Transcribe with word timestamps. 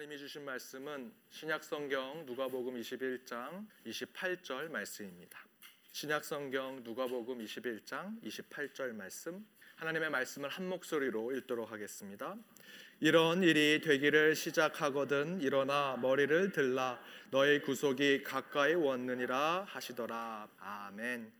하나님이 0.00 0.16
주신 0.16 0.46
말씀은 0.46 1.12
신약성경 1.28 2.24
누가복음 2.24 2.80
21장 2.80 3.66
28절 3.84 4.70
말씀입니다. 4.70 5.38
신약성경 5.92 6.84
누가복음 6.84 7.44
21장 7.44 8.18
28절 8.22 8.94
말씀 8.94 9.46
하나님의 9.76 10.08
말씀을 10.08 10.48
한 10.48 10.70
목소리로 10.70 11.32
읽도록 11.32 11.70
하겠습니다. 11.70 12.34
이런 13.00 13.42
일이 13.42 13.82
되기를 13.82 14.36
시작하거든 14.36 15.42
일어나 15.42 15.98
머리를 16.00 16.52
들라 16.52 16.98
너의 17.30 17.60
구속이 17.60 18.22
가까이 18.22 18.72
왔느니라 18.72 19.66
하시더라. 19.68 20.48
아멘. 20.60 21.30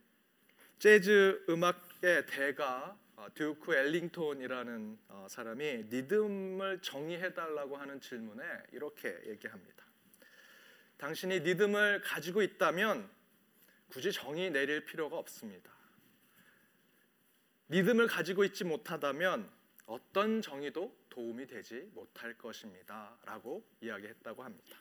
재즈 0.77 1.45
음악의 1.49 2.27
대가 2.27 2.95
어, 3.10 3.10
듀크 3.33 3.73
엘링톤이라는 3.73 4.99
어, 5.09 5.27
사람이 5.29 5.87
리듬을 5.89 6.81
정의해 6.81 7.33
달라고 7.33 7.77
하는 7.77 7.99
질문에 7.99 8.43
이렇게 8.71 9.09
얘기합니다. 9.27 9.85
당신이 10.97 11.39
리듬을 11.39 12.01
가지고 12.01 12.41
있다면 12.41 13.09
굳이 13.89 14.11
정의 14.11 14.51
내릴 14.51 14.85
필요가 14.85 15.17
없습니다. 15.17 15.71
리듬을 17.69 18.07
가지고 18.07 18.43
있지 18.43 18.63
못하다면 18.63 19.49
어떤 19.85 20.41
정의도 20.41 20.95
도움이 21.09 21.47
되지 21.47 21.89
못할 21.93 22.37
것입니다 22.37 23.17
라고 23.25 23.65
이야기했다고 23.81 24.43
합니다. 24.43 24.77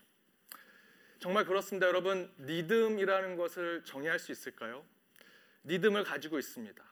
정말 1.18 1.44
그렇습니다. 1.44 1.86
여러분, 1.86 2.32
리듬이라는 2.38 3.36
것을 3.36 3.84
정의할 3.84 4.18
수 4.18 4.32
있을까요? 4.32 4.84
리듬을 5.64 6.04
가지고 6.04 6.38
있습니다. 6.38 6.89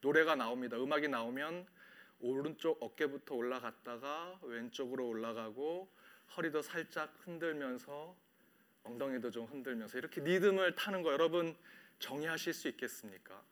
노래가 0.00 0.34
나옵니다. 0.34 0.76
음악이 0.76 1.08
나오면 1.08 1.66
오른쪽 2.20 2.82
어깨부터 2.82 3.34
올라갔다가 3.34 4.38
왼쪽으로 4.42 5.08
올라가고 5.08 5.90
허리도 6.36 6.62
살짝 6.62 7.14
흔들면서 7.24 8.16
엉덩이도 8.82 9.30
좀 9.30 9.46
흔들면서 9.46 9.98
이렇게 9.98 10.20
리듬을 10.20 10.74
타는 10.74 11.02
거 11.02 11.12
여러분 11.12 11.56
정의하실 11.98 12.52
수 12.52 12.68
있겠습니까? 12.68 13.42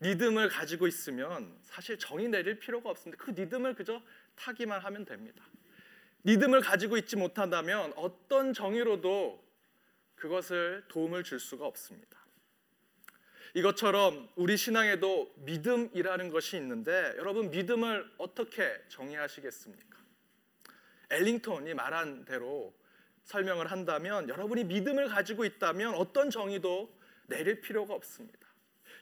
리듬을 0.00 0.48
가지고 0.48 0.86
있으면 0.86 1.58
사실 1.62 1.98
정의 1.98 2.28
내릴 2.28 2.58
필요가 2.58 2.90
없습니다. 2.90 3.22
그 3.22 3.30
리듬을 3.30 3.74
그저 3.74 4.02
타기만 4.34 4.80
하면 4.82 5.04
됩니다. 5.04 5.42
리듬을 6.24 6.60
가지고 6.60 6.98
있지 6.98 7.16
못한다면 7.16 7.92
어떤 7.96 8.52
정의로도 8.52 9.42
그것을 10.16 10.84
도움을 10.88 11.24
줄 11.24 11.38
수가 11.38 11.66
없습니다. 11.66 12.25
이것처럼 13.56 14.28
우리 14.36 14.58
신앙에도 14.58 15.32
믿음이라는 15.36 16.28
것이 16.28 16.58
있는데 16.58 17.14
여러분 17.16 17.50
믿음을 17.50 18.06
어떻게 18.18 18.70
정의하시겠습니까? 18.88 19.96
엘링턴이 21.08 21.72
말한 21.72 22.26
대로 22.26 22.74
설명을 23.22 23.70
한다면 23.70 24.28
여러분이 24.28 24.64
믿음을 24.64 25.08
가지고 25.08 25.46
있다면 25.46 25.94
어떤 25.94 26.28
정의도 26.28 26.94
내릴 27.28 27.62
필요가 27.62 27.94
없습니다. 27.94 28.46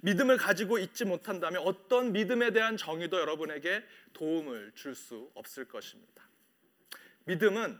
믿음을 0.02 0.36
가지고 0.36 0.78
있지 0.78 1.04
못한다면 1.04 1.62
어떤 1.66 2.12
믿음에 2.12 2.52
대한 2.52 2.76
정의도 2.76 3.18
여러분에게 3.18 3.82
도움을 4.12 4.70
줄 4.76 4.94
수 4.94 5.32
없을 5.34 5.66
것입니다. 5.66 6.28
믿음은 7.24 7.76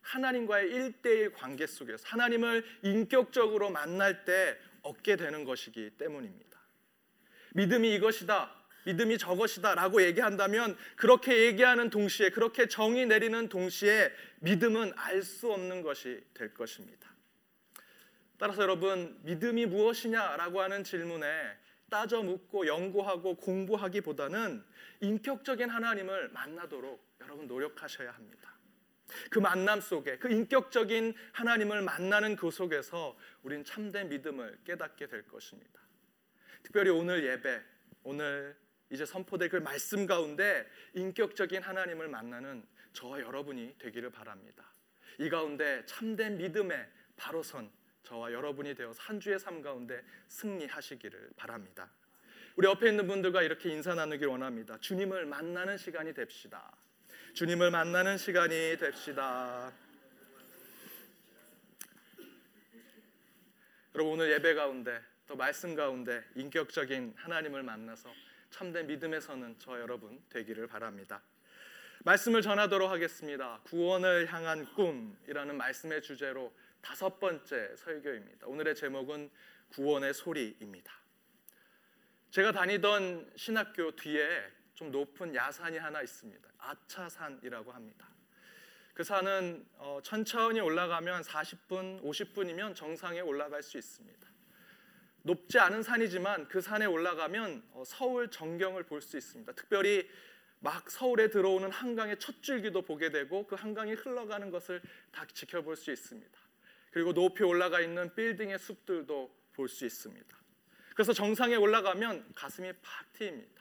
하나님과의 0.00 0.68
일대일 0.68 1.32
관계 1.32 1.68
속에서 1.68 2.02
하나님을 2.08 2.64
인격적으로 2.82 3.70
만날 3.70 4.24
때 4.24 4.58
얻게 4.86 5.16
되는 5.16 5.44
것이기 5.44 5.90
때문입니다. 5.98 6.58
믿음이 7.54 7.94
이것이다, 7.94 8.54
믿음이 8.86 9.18
저것이다 9.18 9.74
라고 9.74 10.02
얘기한다면 10.02 10.76
그렇게 10.96 11.46
얘기하는 11.46 11.90
동시에, 11.90 12.30
그렇게 12.30 12.68
정의 12.68 13.06
내리는 13.06 13.48
동시에 13.48 14.12
믿음은 14.40 14.92
알 14.96 15.22
수 15.22 15.52
없는 15.52 15.82
것이 15.82 16.22
될 16.34 16.54
것입니다. 16.54 17.10
따라서 18.38 18.62
여러분, 18.62 19.18
믿음이 19.22 19.66
무엇이냐라고 19.66 20.60
하는 20.60 20.84
질문에 20.84 21.26
따져 21.88 22.22
묻고 22.22 22.66
연구하고 22.66 23.36
공부하기보다는 23.36 24.62
인격적인 25.00 25.70
하나님을 25.70 26.28
만나도록 26.30 27.16
여러분 27.20 27.46
노력하셔야 27.46 28.10
합니다. 28.10 28.55
그 29.30 29.38
만남 29.38 29.80
속에 29.80 30.18
그 30.18 30.30
인격적인 30.30 31.14
하나님을 31.32 31.82
만나는 31.82 32.36
그 32.36 32.50
속에서 32.50 33.16
우린 33.42 33.64
참된 33.64 34.08
믿음을 34.08 34.58
깨닫게 34.64 35.06
될 35.06 35.26
것입니다. 35.26 35.80
특별히 36.62 36.90
오늘 36.90 37.24
예배, 37.24 37.62
오늘 38.02 38.56
이제 38.90 39.04
선포될 39.04 39.48
그 39.48 39.56
말씀 39.56 40.06
가운데 40.06 40.66
인격적인 40.94 41.62
하나님을 41.62 42.08
만나는 42.08 42.66
저와 42.92 43.20
여러분이 43.20 43.76
되기를 43.78 44.10
바랍니다. 44.10 44.64
이 45.18 45.28
가운데 45.28 45.84
참된 45.86 46.36
믿음에 46.36 46.88
바로 47.16 47.42
선 47.42 47.70
저와 48.02 48.32
여러분이 48.32 48.74
되어서 48.74 49.00
한 49.02 49.18
주의 49.18 49.38
삶 49.38 49.62
가운데 49.62 50.02
승리하시기를 50.28 51.30
바랍니다. 51.36 51.90
우리 52.54 52.68
옆에 52.68 52.88
있는 52.88 53.06
분들과 53.06 53.42
이렇게 53.42 53.70
인사 53.70 53.94
나누길 53.94 54.28
원합니다. 54.28 54.78
주님을 54.78 55.26
만나는 55.26 55.76
시간이 55.76 56.14
됩시다. 56.14 56.74
주님을 57.36 57.70
만나는 57.70 58.16
시간이 58.16 58.78
됩시다. 58.78 59.70
여러분 63.94 64.14
오늘 64.14 64.32
예배 64.32 64.54
가운데 64.54 65.02
또 65.26 65.36
말씀 65.36 65.74
가운데 65.74 66.24
인격적인 66.34 67.12
하나님을 67.14 67.62
만나서 67.62 68.10
참된 68.48 68.86
믿음에 68.86 69.20
서는 69.20 69.54
저 69.58 69.78
여러분 69.78 70.18
되기를 70.30 70.66
바랍니다. 70.66 71.20
말씀을 72.04 72.40
전하도록 72.40 72.90
하겠습니다. 72.90 73.60
구원을 73.64 74.32
향한 74.32 74.64
꿈이라는 74.72 75.58
말씀의 75.58 76.00
주제로 76.00 76.50
다섯 76.80 77.20
번째 77.20 77.76
설교입니다. 77.76 78.46
오늘의 78.46 78.74
제목은 78.74 79.30
구원의 79.72 80.14
소리입니다. 80.14 80.90
제가 82.30 82.52
다니던 82.52 83.30
신학교 83.36 83.94
뒤에 83.94 84.55
좀 84.76 84.92
높은 84.92 85.34
야산이 85.34 85.78
하나 85.78 86.02
있습니다. 86.02 86.48
아차산이라고 86.58 87.72
합니다. 87.72 88.08
그 88.94 89.02
산은 89.02 89.66
어, 89.78 90.00
천천히 90.02 90.60
올라가면 90.60 91.22
40분, 91.22 92.02
50분이면 92.02 92.76
정상에 92.76 93.20
올라갈 93.20 93.62
수 93.62 93.78
있습니다. 93.78 94.26
높지 95.22 95.58
않은 95.58 95.82
산이지만 95.82 96.46
그 96.48 96.60
산에 96.60 96.84
올라가면 96.86 97.64
어, 97.72 97.82
서울 97.84 98.30
전경을 98.30 98.84
볼 98.84 99.00
수 99.00 99.16
있습니다. 99.16 99.50
특별히 99.54 100.08
막 100.60 100.90
서울에 100.90 101.28
들어오는 101.28 101.70
한강의 101.70 102.18
첫 102.18 102.42
줄기도 102.42 102.82
보게 102.82 103.10
되고 103.10 103.46
그 103.46 103.54
한강이 103.56 103.94
흘러가는 103.94 104.50
것을 104.50 104.82
다 105.10 105.26
지켜볼 105.32 105.76
수 105.76 105.90
있습니다. 105.90 106.38
그리고 106.90 107.12
높이 107.12 107.44
올라가 107.44 107.80
있는 107.80 108.14
빌딩의 108.14 108.58
숲들도 108.58 109.34
볼 109.54 109.68
수 109.68 109.86
있습니다. 109.86 110.36
그래서 110.94 111.12
정상에 111.14 111.56
올라가면 111.56 112.32
가슴이 112.34 112.72
팍 112.82 113.12
트입니다. 113.14 113.55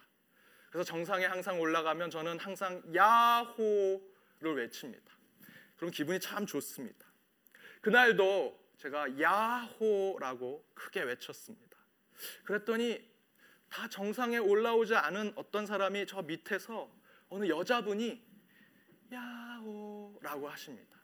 그래서 0.76 0.92
정상에 0.92 1.24
항상 1.24 1.58
올라가면 1.62 2.10
저는 2.10 2.38
항상 2.38 2.84
야호를 2.94 4.58
외칩니다. 4.58 5.16
그럼 5.78 5.90
기분이 5.90 6.20
참 6.20 6.46
좋습니다. 6.46 7.06
그날도 7.80 8.62
제가 8.80 9.18
야호라고 9.18 10.66
크게 10.74 11.04
외쳤습니다. 11.04 11.78
그랬더니 12.44 13.10
다 13.70 13.88
정상에 13.88 14.38
올라오지 14.38 14.96
않은 14.96 15.32
어떤 15.38 15.66
사람이 15.66 16.08
저 16.08 16.22
밑에서 16.22 16.94
어느 17.30 17.48
여자분이 17.48 18.22
야호라고 19.14 20.50
하십니다. 20.50 21.00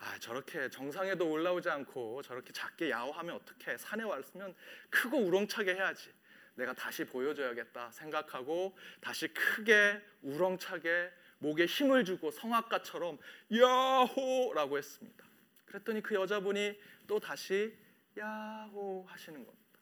아, 0.00 0.18
저렇게 0.18 0.68
정상에도 0.68 1.30
올라오지 1.30 1.70
않고 1.70 2.22
저렇게 2.22 2.52
작게 2.52 2.90
야호하면 2.90 3.36
어떻게 3.36 3.76
산에 3.76 4.02
왔으면 4.02 4.52
크고 4.90 5.16
우렁차게 5.16 5.76
해야지. 5.76 6.12
내가 6.56 6.72
다시 6.72 7.04
보여줘야겠다 7.04 7.90
생각하고 7.92 8.76
다시 9.00 9.28
크게 9.28 10.00
우렁차게 10.22 11.10
목에 11.38 11.66
힘을 11.66 12.04
주고 12.04 12.30
성악가처럼 12.30 13.18
야호라고 13.52 14.78
했습니다. 14.78 15.24
그랬더니 15.66 16.02
그 16.02 16.14
여자분이 16.14 16.78
또 17.06 17.20
다시 17.20 17.76
야호 18.16 19.04
하시는 19.06 19.44
겁니다. 19.44 19.80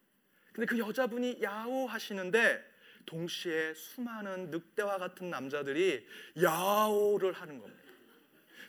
근데 0.53 0.67
그 0.67 0.79
여자분이 0.79 1.41
야호 1.43 1.87
하시는데 1.87 2.73
동시에 3.07 3.75
수많은 3.75 4.51
늑대와 4.51 4.99
같은 4.99 5.31
남자들이 5.31 6.07
야호를 6.41 7.33
하는 7.33 7.61
겁니다. 7.61 7.83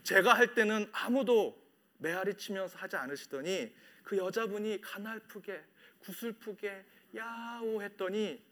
제가 0.03 0.33
할 0.33 0.53
때는 0.53 0.87
아무도 0.91 1.59
메아리 1.97 2.35
치면서 2.35 2.77
하지 2.77 2.95
않으시더니 2.95 3.73
그 4.03 4.17
여자분이 4.17 4.81
가날프게 4.81 5.63
구슬프게 5.99 6.85
야호 7.15 7.81
했더니 7.81 8.43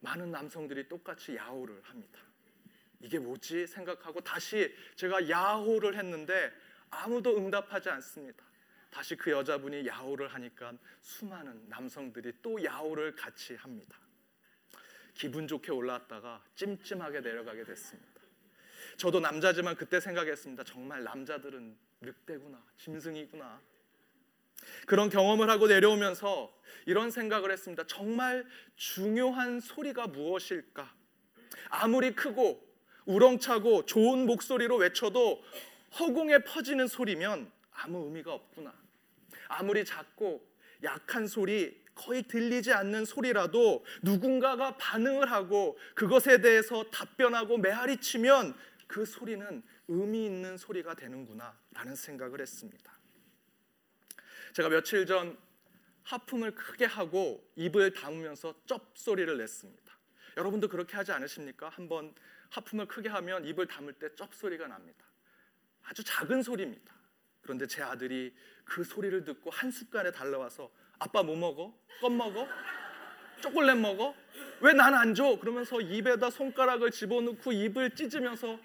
많은 0.00 0.30
남성들이 0.30 0.88
똑같이 0.88 1.36
야호를 1.36 1.80
합니다. 1.82 2.20
이게 3.00 3.18
뭐지 3.18 3.66
생각하고 3.66 4.20
다시 4.20 4.74
제가 4.94 5.28
야호를 5.28 5.96
했는데 5.96 6.52
아무도 6.90 7.36
응답하지 7.36 7.90
않습니다. 7.90 8.44
다시 8.90 9.16
그 9.16 9.30
여자분이 9.30 9.86
야호를 9.86 10.28
하니까 10.28 10.72
수많은 11.02 11.68
남성들이 11.68 12.32
또 12.40 12.62
야호를 12.62 13.14
같이 13.14 13.54
합니다. 13.56 13.98
기분 15.12 15.46
좋게 15.46 15.72
올라왔다가 15.72 16.42
찜찜하게 16.54 17.20
내려가게 17.20 17.64
됐습니다. 17.64 18.20
저도 18.96 19.20
남자지만 19.20 19.76
그때 19.76 20.00
생각했습니다. 20.00 20.64
정말 20.64 21.02
남자들은 21.02 21.76
늑대구나, 22.00 22.62
짐승이구나. 22.78 23.60
그런 24.86 25.10
경험을 25.10 25.50
하고 25.50 25.66
내려오면서 25.66 26.54
이런 26.86 27.10
생각을 27.10 27.50
했습니다. 27.50 27.84
정말 27.86 28.46
중요한 28.76 29.60
소리가 29.60 30.06
무엇일까? 30.06 30.94
아무리 31.68 32.14
크고 32.14 32.64
우렁차고 33.06 33.86
좋은 33.86 34.26
목소리로 34.26 34.76
외쳐도 34.76 35.42
허공에 35.98 36.38
퍼지는 36.38 36.86
소리면 36.86 37.50
아무 37.72 38.04
의미가 38.06 38.32
없구나. 38.32 38.72
아무리 39.48 39.84
작고 39.84 40.46
약한 40.82 41.26
소리, 41.26 41.84
거의 41.94 42.22
들리지 42.24 42.72
않는 42.72 43.04
소리라도 43.04 43.84
누군가가 44.02 44.76
반응을 44.76 45.30
하고 45.30 45.78
그것에 45.94 46.40
대해서 46.40 46.84
답변하고 46.90 47.56
메아리 47.58 47.98
치면 47.98 48.54
그 48.86 49.04
소리는 49.04 49.62
의미 49.88 50.26
있는 50.26 50.56
소리가 50.58 50.94
되는구나 50.94 51.58
라는 51.72 51.96
생각을 51.96 52.40
했습니다. 52.40 52.95
제가 54.56 54.70
며칠 54.70 55.04
전 55.04 55.36
하품을 56.04 56.54
크게 56.54 56.86
하고 56.86 57.46
입을 57.56 57.92
다물면서 57.92 58.54
쩝 58.64 58.90
소리를 58.94 59.36
냈습니다. 59.36 59.92
여러분도 60.38 60.68
그렇게 60.68 60.96
하지 60.96 61.12
않으십니까? 61.12 61.68
한번 61.68 62.14
하품을 62.48 62.86
크게 62.86 63.10
하면 63.10 63.44
입을 63.44 63.66
다물 63.66 63.92
때쩝 63.92 64.32
소리가 64.32 64.66
납니다. 64.66 65.04
아주 65.84 66.02
작은 66.02 66.42
소리입니다. 66.42 66.94
그런데 67.42 67.66
제 67.66 67.82
아들이 67.82 68.34
그 68.64 68.82
소리를 68.82 69.24
듣고 69.24 69.50
한 69.50 69.70
숟갈에 69.70 70.10
달려와서 70.10 70.70
아빠 71.00 71.22
뭐 71.22 71.36
먹어? 71.36 71.78
껌 72.00 72.16
먹어? 72.16 72.48
초콜릿 73.42 73.76
먹어? 73.76 74.14
왜 74.62 74.72
난 74.72 74.94
안 74.94 75.14
줘? 75.14 75.38
그러면서 75.38 75.82
입에다 75.82 76.30
손가락을 76.30 76.92
집어넣고 76.92 77.52
입을 77.52 77.94
찢으면서 77.94 78.58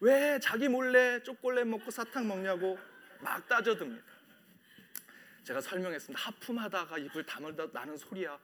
왜 0.00 0.40
자기 0.40 0.68
몰래 0.68 1.22
초콜릿 1.22 1.64
먹고 1.64 1.92
사탕 1.92 2.26
먹냐고 2.26 2.76
막 3.20 3.46
따져듭니다. 3.46 4.17
제가 5.48 5.62
설명했습니다. 5.62 6.22
하품하다가 6.22 6.98
입을 6.98 7.24
다물다 7.24 7.68
나는 7.72 7.96
소리야. 7.96 8.38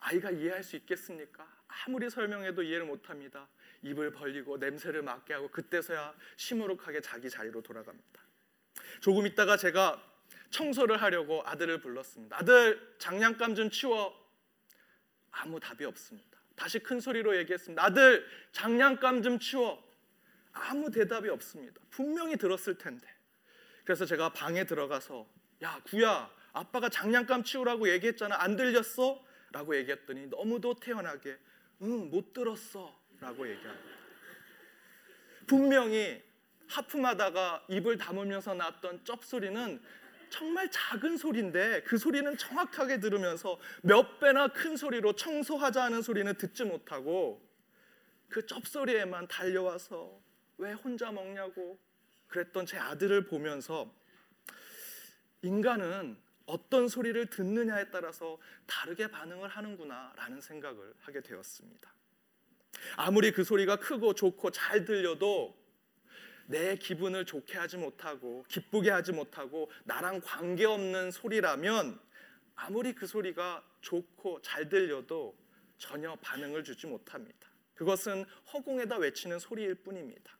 아이가 0.00 0.30
이해할 0.30 0.62
수 0.62 0.76
있겠습니까? 0.76 1.46
아무리 1.68 2.08
설명해도 2.08 2.62
이해를 2.62 2.86
못합니다. 2.86 3.46
입을 3.82 4.12
벌리고 4.12 4.56
냄새를 4.56 5.02
맡게 5.02 5.34
하고 5.34 5.48
그때서야 5.50 6.14
시무룩하게 6.38 7.02
자기 7.02 7.28
자리로 7.28 7.60
돌아갑니다. 7.60 8.22
조금 9.00 9.26
있다가 9.26 9.58
제가 9.58 10.02
청소를 10.48 11.02
하려고 11.02 11.42
아들을 11.44 11.78
불렀습니다. 11.82 12.38
아들 12.38 12.96
장난감 12.98 13.54
좀 13.54 13.68
치워. 13.68 14.16
아무 15.32 15.60
답이 15.60 15.84
없습니다. 15.84 16.38
다시 16.54 16.78
큰 16.78 17.00
소리로 17.00 17.36
얘기했습니다. 17.36 17.84
아들 17.84 18.26
장난감 18.52 19.22
좀 19.22 19.38
치워. 19.38 19.86
아무 20.52 20.90
대답이 20.90 21.28
없습니다. 21.28 21.82
분명히 21.90 22.38
들었을 22.38 22.78
텐데. 22.78 23.06
그래서 23.84 24.06
제가 24.06 24.30
방에 24.30 24.64
들어가서 24.64 25.28
야 25.62 25.80
구야 25.84 26.34
아빠가 26.56 26.88
장난감 26.88 27.44
치우라고 27.44 27.90
얘기했잖아 27.90 28.36
안 28.40 28.56
들렸어? 28.56 29.22
라고 29.52 29.76
얘기했더니 29.76 30.26
너무도 30.28 30.74
태연하게 30.74 31.38
응 31.82 32.10
못 32.10 32.32
들었어 32.32 32.98
라고 33.20 33.46
얘기합니다. 33.48 33.96
분명히 35.46 36.22
하품하다가 36.66 37.66
입을 37.68 37.98
다물면서 37.98 38.54
났던 38.54 39.04
쩝소리는 39.04 39.82
정말 40.30 40.70
작은 40.70 41.18
소리인데 41.18 41.82
그 41.82 41.98
소리는 41.98 42.36
정확하게 42.36 43.00
들으면서 43.00 43.60
몇 43.82 44.18
배나 44.18 44.48
큰 44.48 44.76
소리로 44.76 45.12
청소하자는 45.12 46.00
소리는 46.02 46.34
듣지 46.34 46.64
못하고 46.64 47.46
그 48.28 48.46
쩝소리에만 48.46 49.28
달려와서 49.28 50.18
왜 50.58 50.72
혼자 50.72 51.12
먹냐고 51.12 51.78
그랬던 52.28 52.64
제 52.66 52.78
아들을 52.78 53.26
보면서 53.26 53.94
인간은 55.42 56.25
어떤 56.46 56.88
소리를 56.88 57.26
듣느냐에 57.26 57.90
따라서 57.90 58.38
다르게 58.66 59.08
반응을 59.08 59.48
하는구나라는 59.48 60.40
생각을 60.40 60.94
하게 61.00 61.20
되었습니다. 61.20 61.92
아무리 62.96 63.32
그 63.32 63.44
소리가 63.44 63.76
크고 63.76 64.14
좋고 64.14 64.50
잘 64.52 64.84
들려도 64.84 65.56
내 66.46 66.76
기분을 66.76 67.26
좋게 67.26 67.58
하지 67.58 67.76
못하고 67.76 68.44
기쁘게 68.48 68.90
하지 68.90 69.12
못하고 69.12 69.70
나랑 69.84 70.20
관계없는 70.20 71.10
소리라면 71.10 71.98
아무리 72.54 72.94
그 72.94 73.06
소리가 73.06 73.64
좋고 73.80 74.42
잘 74.42 74.68
들려도 74.68 75.36
전혀 75.78 76.14
반응을 76.16 76.64
주지 76.64 76.86
못합니다. 76.86 77.48
그것은 77.74 78.24
허공에다 78.52 78.96
외치는 78.96 79.38
소리일 79.38 79.74
뿐입니다. 79.74 80.35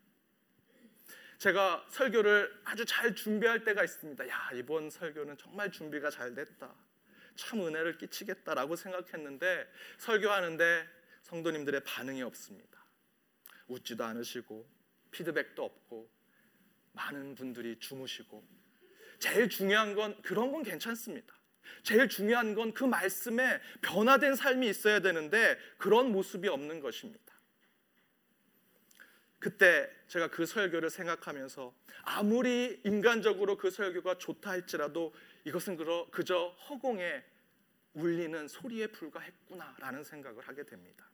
제가 1.38 1.86
설교를 1.90 2.60
아주 2.64 2.84
잘 2.84 3.14
준비할 3.14 3.64
때가 3.64 3.84
있습니다. 3.84 4.28
야, 4.28 4.50
이번 4.54 4.88
설교는 4.90 5.36
정말 5.36 5.70
준비가 5.70 6.10
잘 6.10 6.34
됐다. 6.34 6.74
참 7.36 7.66
은혜를 7.66 7.98
끼치겠다라고 7.98 8.76
생각했는데 8.76 9.70
설교하는데 9.98 10.88
성도님들의 11.22 11.84
반응이 11.84 12.22
없습니다. 12.22 12.84
웃지도 13.68 14.04
않으시고 14.04 14.66
피드백도 15.10 15.62
없고 15.62 16.10
많은 16.92 17.34
분들이 17.34 17.78
주무시고 17.78 18.46
제일 19.18 19.48
중요한 19.48 19.94
건 19.94 20.20
그런 20.22 20.52
건 20.52 20.62
괜찮습니다. 20.62 21.34
제일 21.82 22.08
중요한 22.08 22.54
건 22.54 22.72
그 22.72 22.84
말씀에 22.84 23.60
변화된 23.82 24.36
삶이 24.36 24.68
있어야 24.68 25.00
되는데 25.00 25.58
그런 25.78 26.12
모습이 26.12 26.48
없는 26.48 26.80
것입니다. 26.80 27.25
그때 29.46 29.88
제가 30.08 30.26
그 30.26 30.44
설교를 30.44 30.90
생각하면서 30.90 31.72
아무리 32.02 32.80
인간적으로 32.82 33.56
그 33.56 33.70
설교가 33.70 34.18
좋다 34.18 34.50
할지라도 34.50 35.14
이것은 35.44 35.78
그저 36.10 36.48
허공에 36.68 37.22
울리는 37.94 38.48
소리에 38.48 38.88
불과했구나라는 38.88 40.02
생각을 40.02 40.42
하게 40.48 40.64
됩니다. 40.64 41.08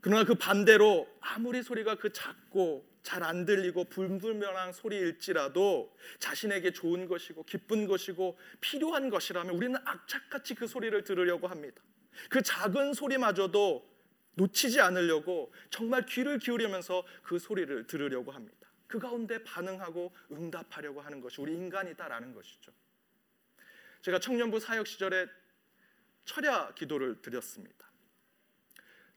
그러나 0.00 0.24
그 0.24 0.34
반대로 0.34 1.08
아무리 1.20 1.62
소리가 1.62 1.94
그 1.94 2.12
작고 2.12 2.84
잘 3.04 3.22
안 3.22 3.44
들리고 3.44 3.84
불분명한 3.84 4.72
소리일지라도 4.72 5.96
자신에게 6.18 6.72
좋은 6.72 7.06
것이고 7.06 7.44
기쁜 7.44 7.86
것이고 7.86 8.36
필요한 8.60 9.10
것이라면 9.10 9.54
우리는 9.54 9.80
악착같이 9.84 10.56
그 10.56 10.66
소리를 10.66 11.04
들으려고 11.04 11.46
합니다. 11.46 11.80
그 12.28 12.42
작은 12.42 12.94
소리마저도 12.94 13.97
놓치지 14.38 14.80
않으려고 14.80 15.52
정말 15.68 16.06
귀를 16.06 16.38
기울이면서 16.38 17.04
그 17.22 17.38
소리를 17.38 17.86
들으려고 17.86 18.30
합니다. 18.30 18.56
그 18.86 18.98
가운데 18.98 19.42
반응하고 19.42 20.14
응답하려고 20.32 21.00
하는 21.02 21.20
것이 21.20 21.40
우리 21.40 21.54
인간이다라는 21.54 22.32
것이죠. 22.32 22.72
제가 24.00 24.20
청년부 24.20 24.60
사역 24.60 24.86
시절에 24.86 25.26
철야 26.24 26.72
기도를 26.74 27.20
드렸습니다. 27.20 27.86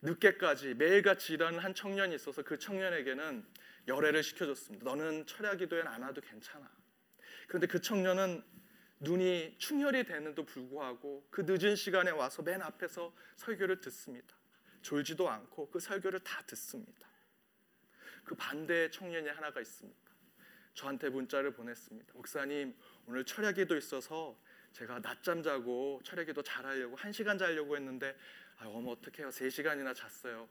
늦게까지 0.02 0.74
매일같이 0.74 1.34
일하는 1.34 1.60
한 1.60 1.74
청년이 1.74 2.14
있어서 2.16 2.42
그 2.42 2.58
청년에게는 2.58 3.46
열애를 3.86 4.22
시켜줬습니다. 4.22 4.84
너는 4.84 5.26
철야 5.26 5.54
기도엔 5.56 5.86
안 5.86 6.02
와도 6.02 6.20
괜찮아. 6.20 6.68
그런데 7.46 7.68
그 7.68 7.80
청년은 7.80 8.42
눈이 9.00 9.56
충혈이 9.58 10.04
되는도 10.04 10.44
불구하고 10.44 11.26
그 11.30 11.42
늦은 11.46 11.76
시간에 11.76 12.10
와서 12.10 12.42
맨 12.42 12.60
앞에서 12.62 13.14
설교를 13.36 13.80
듣습니다. 13.80 14.41
졸지도 14.82 15.28
않고 15.28 15.70
그 15.70 15.80
설교를 15.80 16.20
다 16.20 16.42
듣습니다. 16.46 17.08
그 18.24 18.34
반대의 18.34 18.90
청년이 18.90 19.28
하나가 19.28 19.60
있습니다. 19.60 20.00
저한테 20.74 21.08
문자를 21.10 21.52
보냈습니다. 21.52 22.12
목사님, 22.14 22.74
오늘 23.06 23.24
철야기도 23.24 23.76
있어서 23.76 24.38
제가 24.72 25.00
낮잠 25.00 25.42
자고 25.42 26.00
철야기도 26.04 26.42
잘하려고 26.42 26.96
한 26.96 27.12
시간 27.12 27.36
자려고 27.36 27.76
했는데 27.76 28.16
아, 28.58 28.66
어머 28.66 28.92
어떡해요? 28.92 29.30
세 29.30 29.50
시간이나 29.50 29.92
잤어요. 29.92 30.48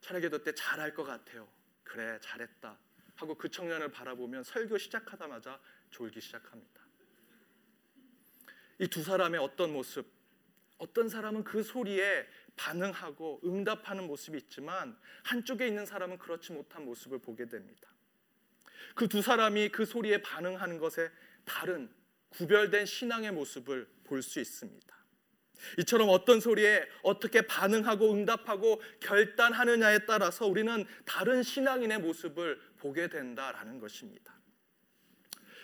철야기도 0.00 0.42
때 0.42 0.54
잘할 0.54 0.94
것 0.94 1.04
같아요. 1.04 1.48
그래, 1.82 2.18
잘했다. 2.20 2.78
하고 3.14 3.34
그 3.36 3.48
청년을 3.48 3.90
바라보면 3.90 4.44
설교 4.44 4.78
시작하자마자 4.78 5.58
졸기 5.90 6.20
시작합니다. 6.20 6.82
이 8.80 8.86
두 8.86 9.02
사람의 9.02 9.40
어떤 9.40 9.72
모습, 9.72 10.06
어떤 10.78 11.08
사람은 11.08 11.44
그 11.44 11.62
소리에 11.62 12.26
반응하고 12.56 13.40
응답하는 13.44 14.06
모습이 14.06 14.38
있지만 14.38 14.98
한쪽에 15.24 15.66
있는 15.66 15.86
사람은 15.86 16.18
그렇지 16.18 16.52
못한 16.52 16.84
모습을 16.84 17.18
보게 17.18 17.46
됩니다. 17.46 17.88
그 18.94 19.06
두 19.08 19.22
사람이 19.22 19.68
그 19.68 19.84
소리에 19.84 20.22
반응하는 20.22 20.78
것에 20.78 21.10
다른 21.44 21.90
구별된 22.30 22.86
신앙의 22.86 23.32
모습을 23.32 23.86
볼 24.04 24.22
수 24.22 24.40
있습니다. 24.40 24.96
이처럼 25.78 26.08
어떤 26.10 26.40
소리에 26.40 26.86
어떻게 27.02 27.42
반응하고 27.42 28.12
응답하고 28.12 28.80
결단하느냐에 29.00 30.06
따라서 30.06 30.46
우리는 30.46 30.86
다른 31.04 31.42
신앙인의 31.42 31.98
모습을 32.00 32.60
보게 32.78 33.08
된다라는 33.08 33.80
것입니다. 33.80 34.34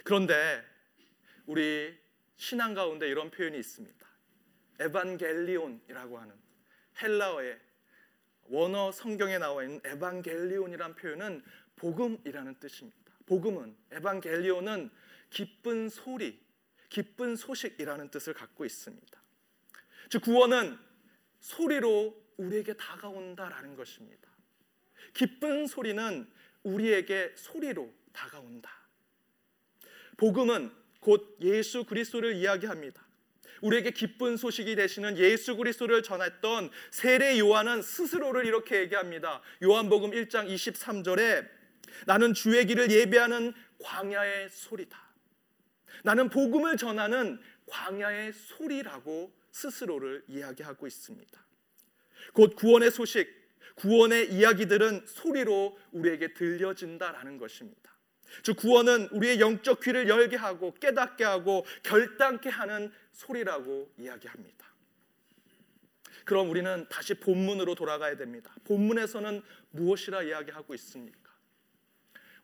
그런데 0.02 0.64
우리 1.46 1.96
신앙 2.36 2.74
가운데 2.74 3.08
이런 3.08 3.30
표현이 3.30 3.56
있습니다. 3.58 4.03
에반겔리온이라고 4.80 6.18
하는 6.18 6.34
헬라어의 7.00 7.60
원어 8.48 8.92
성경에 8.92 9.38
나와 9.38 9.62
있는 9.62 9.80
에반겔리온이란 9.84 10.94
표현은 10.96 11.42
복음이라는 11.76 12.58
뜻입니다. 12.60 13.12
복음은 13.26 13.76
에반겔리온은 13.92 14.90
기쁜 15.30 15.88
소리, 15.88 16.40
기쁜 16.88 17.36
소식이라는 17.36 18.10
뜻을 18.10 18.34
갖고 18.34 18.64
있습니다. 18.64 19.22
즉 20.10 20.22
구원은 20.22 20.78
소리로 21.40 22.22
우리에게 22.36 22.74
다가온다라는 22.74 23.76
것입니다. 23.76 24.28
기쁜 25.12 25.66
소리는 25.66 26.30
우리에게 26.62 27.32
소리로 27.36 27.92
다가온다. 28.12 28.70
복음은 30.16 30.70
곧 31.00 31.36
예수 31.40 31.84
그리스도를 31.84 32.34
이야기합니다. 32.36 33.04
우리에게 33.64 33.92
기쁜 33.92 34.36
소식이 34.36 34.76
되시는 34.76 35.16
예수 35.16 35.56
그리스도를 35.56 36.02
전했던 36.02 36.70
세례 36.90 37.38
요한은 37.38 37.80
스스로를 37.80 38.44
이렇게 38.44 38.80
얘기합니다. 38.80 39.40
요한복음 39.62 40.10
1장 40.10 40.48
23절에 40.48 41.48
나는 42.06 42.34
주의 42.34 42.66
길을 42.66 42.90
예배하는 42.90 43.54
광야의 43.82 44.50
소리다. 44.50 45.02
나는 46.02 46.28
복음을 46.28 46.76
전하는 46.76 47.40
광야의 47.66 48.34
소리라고 48.34 49.32
스스로를 49.50 50.24
이야기하고 50.28 50.86
있습니다. 50.86 51.46
곧 52.34 52.56
구원의 52.56 52.90
소식, 52.90 53.26
구원의 53.76 54.32
이야기들은 54.32 55.06
소리로 55.06 55.78
우리에게 55.92 56.34
들려진다라는 56.34 57.38
것입니다. 57.38 57.93
즉 58.42 58.56
구원은 58.56 59.08
우리의 59.12 59.40
영적 59.40 59.80
귀를 59.80 60.08
열게 60.08 60.36
하고 60.36 60.74
깨닫게 60.74 61.24
하고 61.24 61.64
결단케 61.82 62.48
하는 62.48 62.92
소리라고 63.12 63.92
이야기합니다. 63.98 64.64
그럼 66.24 66.50
우리는 66.50 66.86
다시 66.88 67.14
본문으로 67.14 67.74
돌아가야 67.74 68.16
됩니다. 68.16 68.54
본문에서는 68.64 69.42
무엇이라 69.70 70.22
이야기하고 70.22 70.74
있습니까? 70.74 71.24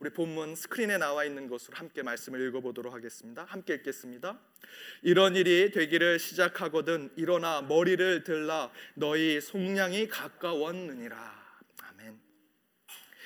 우리 0.01 0.11
본문 0.11 0.55
스크린에 0.55 0.97
나와 0.97 1.25
있는 1.25 1.47
것으로 1.47 1.77
함께 1.77 2.03
말씀을 2.03 2.47
읽어보도록 2.49 2.95
하겠습니다. 2.95 3.45
함께 3.45 3.75
읽겠습니다. 3.75 4.39
이런 5.03 5.37
일이 5.37 5.71
되기를 5.71 6.19
시작하거든 6.19 7.13
일어나 7.17 7.61
머리를 7.61 8.25
들라 8.25 8.71
너희 8.95 9.41
속량이 9.41 10.09
가까웠느니라. 10.09 11.40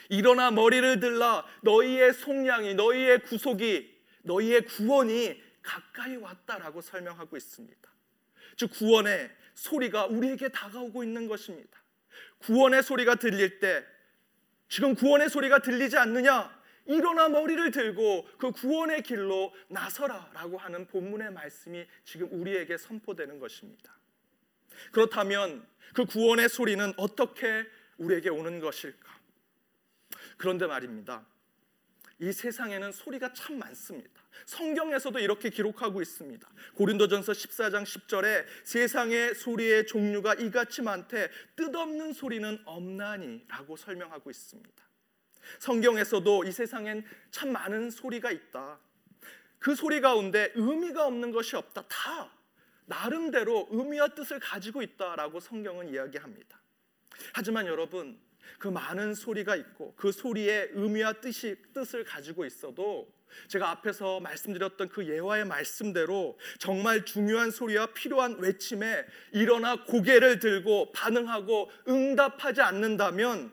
일어나 0.09 0.51
머리를 0.51 1.01
들라 1.01 1.45
너희의 1.63 2.13
속량이 2.15 2.75
너희의 2.75 3.21
구속이 3.21 3.95
너희의 4.23 4.65
구원이 4.67 5.43
가까이 5.63 6.17
왔다라고 6.17 6.81
설명하고 6.81 7.37
있습니다. 7.37 7.91
즉 8.57 8.71
구원의 8.71 9.31
소리가 9.55 10.07
우리에게 10.07 10.49
다가오고 10.49 11.03
있는 11.03 11.27
것입니다. 11.29 11.83
구원의 12.39 12.83
소리가 12.83 13.17
들릴 13.17 13.59
때 13.59 13.85
지금 14.69 14.95
구원의 14.95 15.31
소리가 15.31 15.61
들리지 15.61 15.97
않느냐? 15.97 16.63
일어나 16.87 17.29
머리를 17.29 17.71
들고 17.71 18.29
그 18.39 18.51
구원의 18.51 19.03
길로 19.03 19.55
나서라라고 19.69 20.59
하는 20.59 20.87
본문의 20.87 21.33
말씀이 21.33 21.87
지금 22.05 22.29
우리에게 22.31 22.77
선포되는 22.77 23.39
것입니다. 23.39 23.97
그렇다면 24.93 25.67
그 25.95 26.05
구원의 26.05 26.49
소리는 26.49 26.93
어떻게 26.97 27.65
우리에게 27.97 28.29
오는 28.29 28.61
것일까? 28.61 29.14
그런데 30.37 30.67
말입니다. 30.67 31.25
이 32.21 32.33
세상에는 32.33 32.93
소리가 32.93 33.33
참 33.33 33.59
많습니다. 33.59 34.23
성경에서도 34.47 35.19
이렇게 35.19 35.51
기록하고 35.51 36.01
있습니다. 36.01 36.49
고린도전서 36.75 37.33
14장 37.33 37.83
10절에 37.83 38.45
세상의 38.65 39.35
소리의 39.35 39.87
종류가 39.87 40.35
이같이 40.35 40.83
많되 40.83 41.29
뜻없는 41.57 42.13
소리는 42.13 42.61
없나니라고 42.65 43.77
설명하고 43.77 44.31
있습니다. 44.31 44.85
성경에서도 45.59 46.45
이 46.45 46.53
세상엔 46.53 47.05
참 47.31 47.53
많은 47.53 47.91
소리가 47.91 48.31
있다. 48.31 48.79
그 49.59 49.75
소리 49.75 50.01
가운데 50.01 50.53
의미가 50.55 51.07
없는 51.07 51.33
것이 51.33 51.57
없다. 51.57 51.85
다 51.89 52.31
나름대로 52.87 53.69
의미와 53.71 54.09
뜻을 54.09 54.39
가지고 54.39 54.83
있다라고 54.83 55.41
성경은 55.41 55.89
이야기합니다. 55.89 56.61
하지만 57.33 57.67
여러분, 57.67 58.19
그 58.59 58.69
많은 58.69 59.15
소리가 59.15 59.57
있고 59.57 59.95
그 59.97 60.13
소리의 60.13 60.71
의미와 60.73 61.15
뜻이 61.15 61.57
뜻을 61.73 62.05
가지고 62.05 62.45
있어도 62.45 63.13
제가 63.49 63.71
앞에서 63.71 64.21
말씀드렸던 64.21 64.89
그 64.89 65.07
예화의 65.09 65.45
말씀대로 65.45 66.39
정말 66.59 67.05
중요한 67.05 67.51
소리와 67.51 67.87
필요한 67.87 68.39
외침에 68.39 69.05
일어나 69.33 69.85
고개를 69.85 70.39
들고 70.39 70.93
반응하고 70.93 71.71
응답하지 71.89 72.61
않는다면 72.61 73.53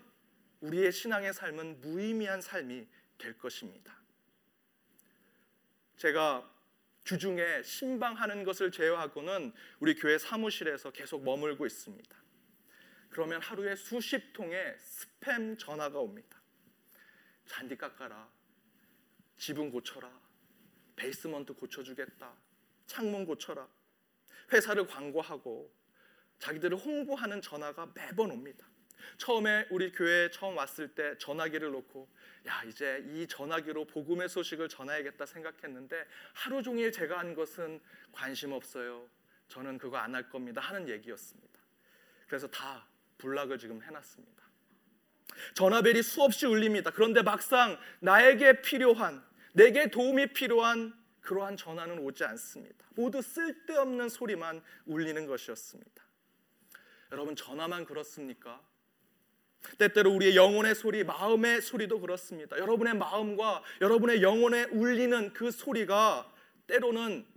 우리의 0.62 0.92
신앙의 0.92 1.34
삶은 1.34 1.82
무의미한 1.82 2.42
삶이 2.42 2.88
될 3.18 3.38
것입니다. 3.38 3.96
제가 5.98 6.48
주중에 7.04 7.64
신방하는 7.64 8.44
것을 8.44 8.72
제외하고는 8.72 9.54
우리 9.80 9.96
교회 9.96 10.18
사무실에서 10.18 10.92
계속 10.92 11.24
머물고 11.24 11.66
있습니다. 11.66 12.16
그러면 13.12 13.42
하루에 13.42 13.76
수십 13.76 14.34
통의 14.34 14.76
스팸 14.78 15.60
전화가 15.60 16.00
옵니다. 16.00 16.42
잔디 17.46 17.78
깎아라. 17.78 18.30
지붕 19.38 19.70
고쳐라. 19.70 20.10
베이스먼트 20.96 21.54
고쳐주겠다. 21.54 22.34
창문 22.88 23.26
고쳐라. 23.26 23.68
회사를 24.54 24.88
광고하고 24.88 25.74
자기들을 26.40 26.78
홍보하는 26.78 27.42
전화가 27.42 27.92
매번 27.94 28.32
옵니다. 28.32 28.66
처음에 29.18 29.68
우리 29.72 29.92
교회에 29.92 30.30
처음 30.30 30.56
왔을 30.58 30.94
때 30.96 31.18
전화기를 31.18 31.72
놓고 31.72 32.08
야 32.48 32.64
이제 32.64 33.04
이 33.08 33.28
전화기로 33.28 33.88
복음의 33.88 34.30
소식을 34.30 34.70
전해야겠다 34.70 35.26
생각했는데 35.26 36.06
하루 36.34 36.64
종일 36.64 36.92
제가 36.92 37.20
한 37.20 37.34
것은 37.34 37.82
관심 38.12 38.54
없어요. 38.54 39.10
저는 39.50 39.78
그거 39.78 39.98
안 39.98 40.16
할 40.16 40.30
겁니다 40.30 40.62
하는 40.62 40.88
얘기였습니다. 40.88 41.60
그래서 42.28 42.48
다 42.48 42.88
불락을 43.22 43.60
지금 43.60 43.82
해놨습니다. 43.82 44.42
전화벨이 45.54 46.02
수없이 46.04 46.46
울립니다. 46.46 46.92
그런데 46.92 47.22
막상 47.22 47.78
나에게 48.00 48.62
필요한 48.62 49.24
내게 49.54 49.90
도움이 49.90 50.34
필요한 50.34 50.94
그러한 51.22 51.56
전화는 51.56 52.00
오지 52.00 52.24
않습니다. 52.24 52.86
모두 52.96 53.22
쓸데없는 53.22 54.10
소리만 54.10 54.62
울리는 54.86 55.26
것이었습니다. 55.26 56.04
여러분 57.12 57.36
전화만 57.36 57.86
그렇습니까? 57.86 58.62
때때로 59.78 60.12
우리의 60.12 60.36
영혼의 60.36 60.74
소리, 60.74 61.04
마음의 61.04 61.62
소리도 61.62 62.00
그렇습니다. 62.00 62.58
여러분의 62.58 62.96
마음과 62.96 63.64
여러분의 63.82 64.24
영혼에 64.24 64.64
울리는 64.72 65.34
그 65.34 65.52
소리가 65.52 66.34
때로는 66.66 67.28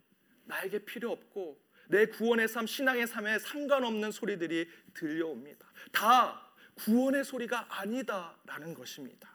나에게 0.44 0.84
필요 0.84 1.10
없고 1.12 1.63
내 1.88 2.06
구원의 2.06 2.48
삶, 2.48 2.66
신앙의 2.66 3.06
삶에 3.06 3.38
상관없는 3.38 4.10
소리들이 4.10 4.68
들려옵니다. 4.94 5.66
다 5.92 6.50
구원의 6.74 7.24
소리가 7.24 7.66
아니다라는 7.68 8.74
것입니다. 8.74 9.32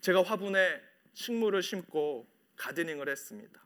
제가 0.00 0.22
화분에 0.22 0.82
식물을 1.14 1.62
심고 1.62 2.28
가드닝을 2.56 3.08
했습니다. 3.08 3.60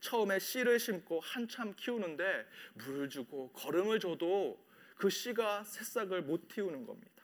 처음에 0.00 0.38
씨를 0.38 0.78
심고 0.78 1.20
한참 1.20 1.74
키우는데 1.76 2.46
물을 2.74 3.08
주고 3.08 3.52
거름을 3.52 4.00
줘도 4.00 4.64
그 4.96 5.10
씨가 5.10 5.64
새싹을 5.64 6.22
못 6.22 6.48
틔우는 6.48 6.86
겁니다. 6.86 7.22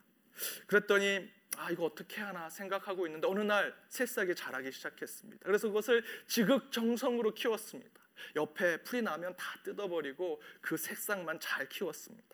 그랬더니 0.66 1.28
아 1.56 1.70
이거 1.70 1.84
어떻게 1.84 2.20
하나 2.20 2.48
생각하고 2.48 3.06
있는데 3.06 3.26
어느 3.26 3.40
날 3.40 3.74
새싹이 3.88 4.34
자라기 4.34 4.70
시작했습니다. 4.70 5.44
그래서 5.44 5.68
그것을 5.68 6.04
지극정성으로 6.28 7.34
키웠습니다. 7.34 8.00
옆에 8.36 8.82
풀이 8.82 9.02
나면 9.02 9.36
다 9.36 9.58
뜯어버리고 9.62 10.40
그 10.60 10.76
새싹만 10.76 11.40
잘 11.40 11.68
키웠습니다. 11.68 12.28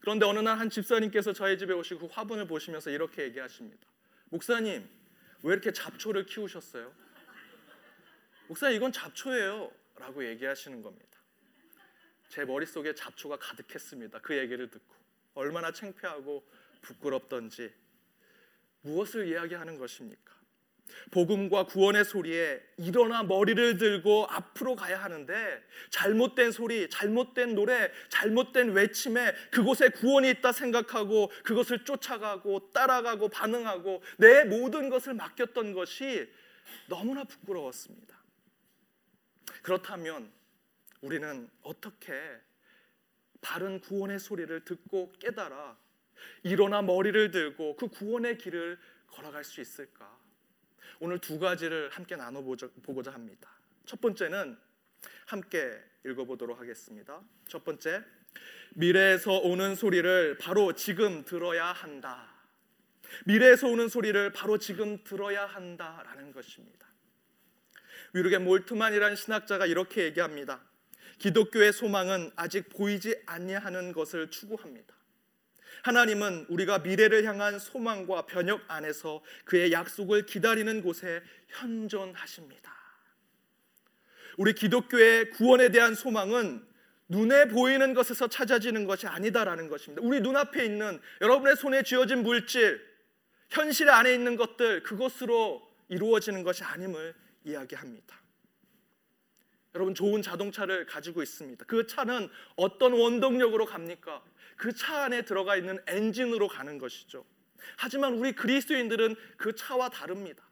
그런데 0.00 0.24
어느 0.26 0.38
날 0.38 0.58
한 0.58 0.70
집사님께서 0.70 1.32
저희 1.32 1.58
집에 1.58 1.72
오시고 1.72 2.08
그 2.08 2.14
화분을 2.14 2.46
보시면서 2.46 2.90
이렇게 2.90 3.22
얘기하십니다. 3.24 3.86
목사님 4.26 4.88
왜 5.42 5.52
이렇게 5.52 5.72
잡초를 5.72 6.26
키우셨어요? 6.26 6.92
목사님 8.48 8.76
이건 8.76 8.92
잡초예요 8.92 9.72
라고 9.96 10.24
얘기하시는 10.24 10.82
겁니다. 10.82 11.06
제 12.28 12.44
머릿속에 12.44 12.94
잡초가 12.94 13.38
가득했습니다. 13.38 14.20
그 14.20 14.36
얘기를 14.36 14.70
듣고 14.70 14.94
얼마나 15.34 15.72
창피하고 15.72 16.46
부끄럽던지 16.82 17.72
무엇을 18.82 19.26
이야기하는 19.28 19.78
것입니까? 19.78 20.34
복음과 21.10 21.66
구원의 21.66 22.04
소리에 22.04 22.60
일어나 22.76 23.22
머리를 23.22 23.78
들고 23.78 24.26
앞으로 24.28 24.76
가야 24.76 25.02
하는데 25.02 25.62
잘못된 25.90 26.52
소리, 26.52 26.88
잘못된 26.90 27.54
노래, 27.54 27.90
잘못된 28.08 28.72
외침에 28.72 29.34
그곳에 29.50 29.88
구원이 29.88 30.30
있다 30.30 30.52
생각하고 30.52 31.30
그것을 31.44 31.84
쫓아가고 31.84 32.72
따라가고 32.72 33.28
반응하고 33.28 34.02
내 34.18 34.44
모든 34.44 34.88
것을 34.88 35.14
맡겼던 35.14 35.72
것이 35.72 36.28
너무나 36.88 37.24
부끄러웠습니다. 37.24 38.16
그렇다면 39.62 40.30
우리는 41.00 41.48
어떻게 41.62 42.12
바른 43.40 43.80
구원의 43.80 44.18
소리를 44.18 44.64
듣고 44.64 45.12
깨달아 45.20 45.76
일어나 46.42 46.82
머리를 46.82 47.30
들고 47.30 47.76
그 47.76 47.88
구원의 47.88 48.38
길을 48.38 48.78
걸어갈 49.08 49.44
수 49.44 49.60
있을까? 49.60 50.25
오늘 51.00 51.18
두 51.18 51.38
가지를 51.38 51.90
함께 51.90 52.16
나눠보고자 52.16 53.12
합니다. 53.12 53.50
첫 53.84 54.00
번째는 54.00 54.56
함께 55.26 55.78
읽어보도록 56.04 56.58
하겠습니다. 56.58 57.20
첫 57.48 57.64
번째, 57.64 58.02
미래에서 58.74 59.38
오는 59.38 59.74
소리를 59.74 60.38
바로 60.38 60.72
지금 60.72 61.24
들어야 61.24 61.66
한다. 61.66 62.34
미래에서 63.24 63.68
오는 63.68 63.88
소리를 63.88 64.32
바로 64.32 64.58
지금 64.58 65.02
들어야 65.04 65.46
한다라는 65.46 66.32
것입니다. 66.32 66.86
위르겐 68.12 68.44
몰트만이라는 68.44 69.16
신학자가 69.16 69.66
이렇게 69.66 70.04
얘기합니다. 70.04 70.60
기독교의 71.18 71.72
소망은 71.72 72.30
아직 72.36 72.68
보이지 72.68 73.22
아니하는 73.26 73.92
것을 73.92 74.30
추구합니다. 74.30 74.95
하나님은 75.86 76.46
우리가 76.48 76.80
미래를 76.80 77.24
향한 77.26 77.60
소망과 77.60 78.26
변혁 78.26 78.60
안에서 78.66 79.22
그의 79.44 79.70
약속을 79.70 80.26
기다리는 80.26 80.82
곳에 80.82 81.22
현존하십니다. 81.46 82.74
우리 84.36 84.52
기독교의 84.52 85.30
구원에 85.30 85.68
대한 85.68 85.94
소망은 85.94 86.66
눈에 87.08 87.46
보이는 87.46 87.94
것에서 87.94 88.26
찾아지는 88.26 88.86
것이 88.86 89.06
아니다라는 89.06 89.68
것입니다. 89.68 90.02
우리 90.04 90.20
눈앞에 90.20 90.64
있는 90.64 91.00
여러분의 91.20 91.54
손에 91.54 91.84
쥐어진 91.84 92.24
물질, 92.24 92.84
현실 93.48 93.88
안에 93.88 94.12
있는 94.12 94.34
것들, 94.34 94.82
그것으로 94.82 95.62
이루어지는 95.88 96.42
것이 96.42 96.64
아님을 96.64 97.14
이야기합니다. 97.44 98.20
여러분 99.76 99.94
좋은 99.94 100.20
자동차를 100.20 100.86
가지고 100.86 101.22
있습니다. 101.22 101.64
그 101.66 101.86
차는 101.86 102.28
어떤 102.56 102.92
원동력으로 102.92 103.66
갑니까? 103.66 104.20
그 104.56 104.72
차 104.72 105.04
안에 105.04 105.22
들어가 105.22 105.56
있는 105.56 105.78
엔진으로 105.86 106.48
가는 106.48 106.78
것이죠. 106.78 107.24
하지만 107.76 108.14
우리 108.14 108.32
그리스도인들은 108.32 109.16
그 109.36 109.54
차와 109.54 109.88
다릅니다. 109.90 110.42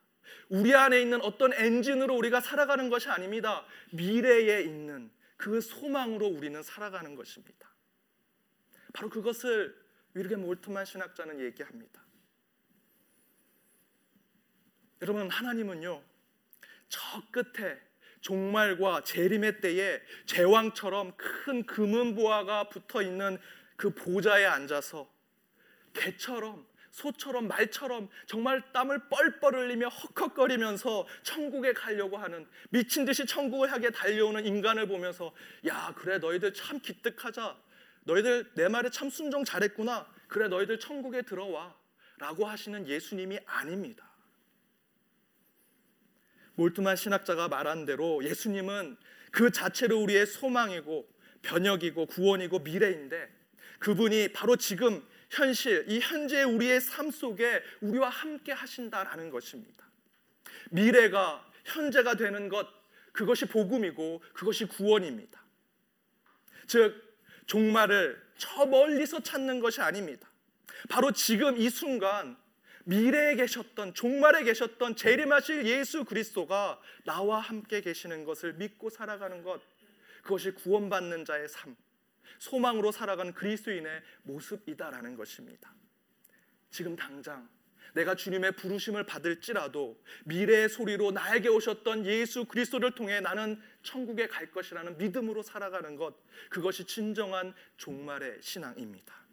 우리 0.48 0.74
안에 0.74 1.00
있는 1.00 1.20
어떤 1.22 1.52
엔진으로 1.52 2.14
우리가 2.16 2.40
살아가는 2.40 2.88
것이 2.90 3.08
아닙니다. 3.08 3.64
미래에 3.92 4.62
있는 4.62 5.10
그 5.36 5.60
소망으로 5.60 6.26
우리는 6.26 6.62
살아가는 6.62 7.14
것입니다. 7.14 7.68
바로 8.92 9.08
그것을 9.10 9.74
위르겐 10.14 10.40
몰트만 10.42 10.84
신학자는 10.84 11.40
얘기합니다. 11.40 12.02
여러분 15.02 15.28
하나님은요 15.28 16.02
저 16.88 17.00
끝에 17.30 17.80
종말과 18.20 19.02
재림의 19.02 19.60
때에 19.60 20.00
제왕처럼 20.26 21.14
큰 21.16 21.66
금은 21.66 22.14
보화가 22.14 22.70
붙어 22.70 23.02
있는 23.02 23.38
그 23.84 23.90
보좌에 23.90 24.46
앉아서 24.46 25.06
개처럼 25.92 26.66
소처럼 26.90 27.48
말처럼 27.48 28.08
정말 28.26 28.72
땀을 28.72 29.10
뻘뻘 29.10 29.54
흘리며 29.54 29.88
헉헉거리면서 29.88 31.06
천국에 31.22 31.74
가려고 31.74 32.16
하는 32.16 32.48
미친 32.70 33.04
듯이 33.04 33.26
천국을 33.26 33.70
향해 33.70 33.90
달려오는 33.90 34.46
인간을 34.46 34.88
보면서 34.88 35.34
야 35.66 35.92
그래 35.98 36.16
너희들 36.16 36.54
참 36.54 36.80
기특하자. 36.80 37.58
너희들 38.04 38.52
내 38.54 38.68
말에 38.68 38.88
참 38.88 39.10
순종 39.10 39.44
잘했구나. 39.44 40.10
그래 40.28 40.48
너희들 40.48 40.78
천국에 40.80 41.20
들어와. 41.20 41.76
라고 42.16 42.46
하시는 42.46 42.88
예수님이 42.88 43.38
아닙니다. 43.44 44.08
몰트만 46.54 46.96
신학자가 46.96 47.48
말한 47.48 47.84
대로 47.84 48.24
예수님은 48.24 48.96
그 49.30 49.50
자체로 49.50 50.00
우리의 50.00 50.24
소망이고 50.24 51.06
변혁이고 51.42 52.06
구원이고 52.06 52.60
미래인데 52.60 53.43
그분이 53.84 54.28
바로 54.28 54.56
지금 54.56 55.06
현실, 55.28 55.84
이 55.88 56.00
현재 56.00 56.42
우리의 56.42 56.80
삶 56.80 57.10
속에 57.10 57.62
우리와 57.82 58.08
함께 58.08 58.50
하신다라는 58.50 59.28
것입니다. 59.28 59.84
미래가 60.70 61.44
현재가 61.66 62.14
되는 62.14 62.48
것, 62.48 62.66
그것이 63.12 63.44
복음이고 63.44 64.22
그것이 64.32 64.64
구원입니다. 64.64 65.44
즉, 66.66 66.94
종말을 67.46 68.22
저 68.38 68.64
멀리서 68.64 69.20
찾는 69.20 69.60
것이 69.60 69.82
아닙니다. 69.82 70.30
바로 70.88 71.12
지금 71.12 71.58
이 71.58 71.68
순간 71.68 72.38
미래에 72.84 73.36
계셨던 73.36 73.92
종말에 73.92 74.44
계셨던 74.44 74.96
재림하실 74.96 75.66
예수 75.66 76.04
그리스도가 76.04 76.80
나와 77.04 77.38
함께 77.38 77.82
계시는 77.82 78.24
것을 78.24 78.54
믿고 78.54 78.88
살아가는 78.88 79.42
것 79.42 79.60
그것이 80.22 80.52
구원받는 80.52 81.26
자의 81.26 81.48
삶 81.48 81.76
소망으로 82.38 82.92
살아가는 82.92 83.32
그리스도인의 83.32 84.02
모습이다라는 84.22 85.16
것입니다. 85.16 85.74
지금 86.70 86.96
당장 86.96 87.48
내가 87.94 88.14
주님의 88.14 88.52
부르심을 88.52 89.04
받을지라도 89.06 90.02
미래의 90.24 90.68
소리로 90.68 91.12
나에게 91.12 91.48
오셨던 91.48 92.06
예수 92.06 92.44
그리스도를 92.44 92.94
통해 92.94 93.20
나는 93.20 93.60
천국에 93.82 94.26
갈 94.26 94.50
것이라는 94.50 94.98
믿음으로 94.98 95.42
살아가는 95.42 95.96
것 95.96 96.14
그것이 96.50 96.84
진정한 96.84 97.54
종말의 97.76 98.38
신앙입니다. 98.42 99.24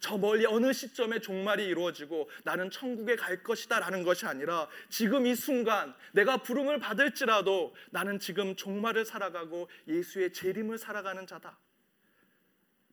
저 0.00 0.18
멀리 0.18 0.44
어느 0.46 0.72
시점에 0.72 1.20
종말이 1.20 1.64
이루어지고 1.64 2.28
나는 2.42 2.70
천국에 2.70 3.14
갈 3.14 3.44
것이다라는 3.44 4.02
것이 4.02 4.26
아니라 4.26 4.68
지금 4.88 5.26
이 5.26 5.34
순간 5.36 5.94
내가 6.12 6.38
부름을 6.38 6.80
받을지라도 6.80 7.72
나는 7.90 8.18
지금 8.18 8.56
종말을 8.56 9.04
살아가고 9.04 9.68
예수의 9.86 10.32
재림을 10.32 10.78
살아가는 10.78 11.24
자다. 11.24 11.56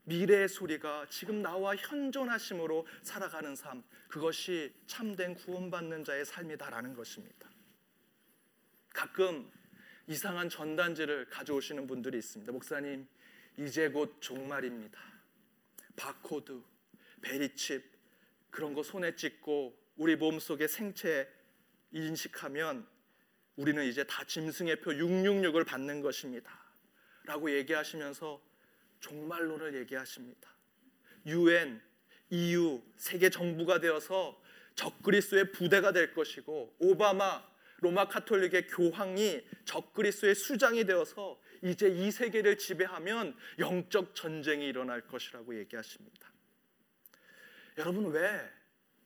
미래의 0.09 0.49
소리가 0.49 1.05
지금 1.09 1.43
나와 1.43 1.75
현존하심으로 1.75 2.87
살아가는 3.03 3.55
삶 3.55 3.83
그것이 4.07 4.73
참된 4.87 5.35
구원받는 5.35 6.03
자의 6.03 6.25
삶이다라는 6.25 6.95
것입니다. 6.95 7.47
가끔 8.91 9.49
이상한 10.07 10.49
전단지를 10.49 11.29
가져오시는 11.29 11.85
분들이 11.85 12.17
있습니다. 12.17 12.51
목사님, 12.51 13.07
이제 13.57 13.87
곧 13.89 14.17
종말입니다. 14.19 14.99
바코드, 15.95 16.59
베리칩 17.21 17.83
그런 18.49 18.73
거 18.73 18.81
손에 18.81 19.15
찍고 19.15 19.77
우리 19.97 20.15
몸속에 20.15 20.67
생체 20.67 21.31
인식하면 21.91 22.87
우리는 23.57 23.85
이제 23.85 24.03
다 24.05 24.23
짐승의 24.23 24.81
표 24.81 24.91
666을 24.91 25.67
받는 25.67 26.01
것입니다. 26.01 26.59
라고 27.25 27.51
얘기하시면서 27.51 28.48
종말론을 28.99 29.75
얘기하십니다. 29.75 30.49
UN, 31.25 31.81
EU, 32.29 32.81
세계 32.97 33.29
정부가 33.29 33.79
되어서 33.79 34.41
적그리스도의 34.75 35.51
부대가 35.51 35.91
될 35.91 36.13
것이고 36.13 36.75
오바마 36.79 37.49
로마 37.81 38.07
카톨릭의 38.07 38.67
교황이 38.67 39.41
적그리스도의 39.65 40.35
수장이 40.35 40.85
되어서 40.85 41.39
이제 41.62 41.88
이 41.88 42.12
세계를 42.12 42.57
지배하면 42.57 43.35
영적 43.57 44.15
전쟁이 44.15 44.67
일어날 44.67 45.01
것이라고 45.01 45.57
얘기하십니다. 45.59 46.31
여러분 47.77 48.12
왜 48.12 48.49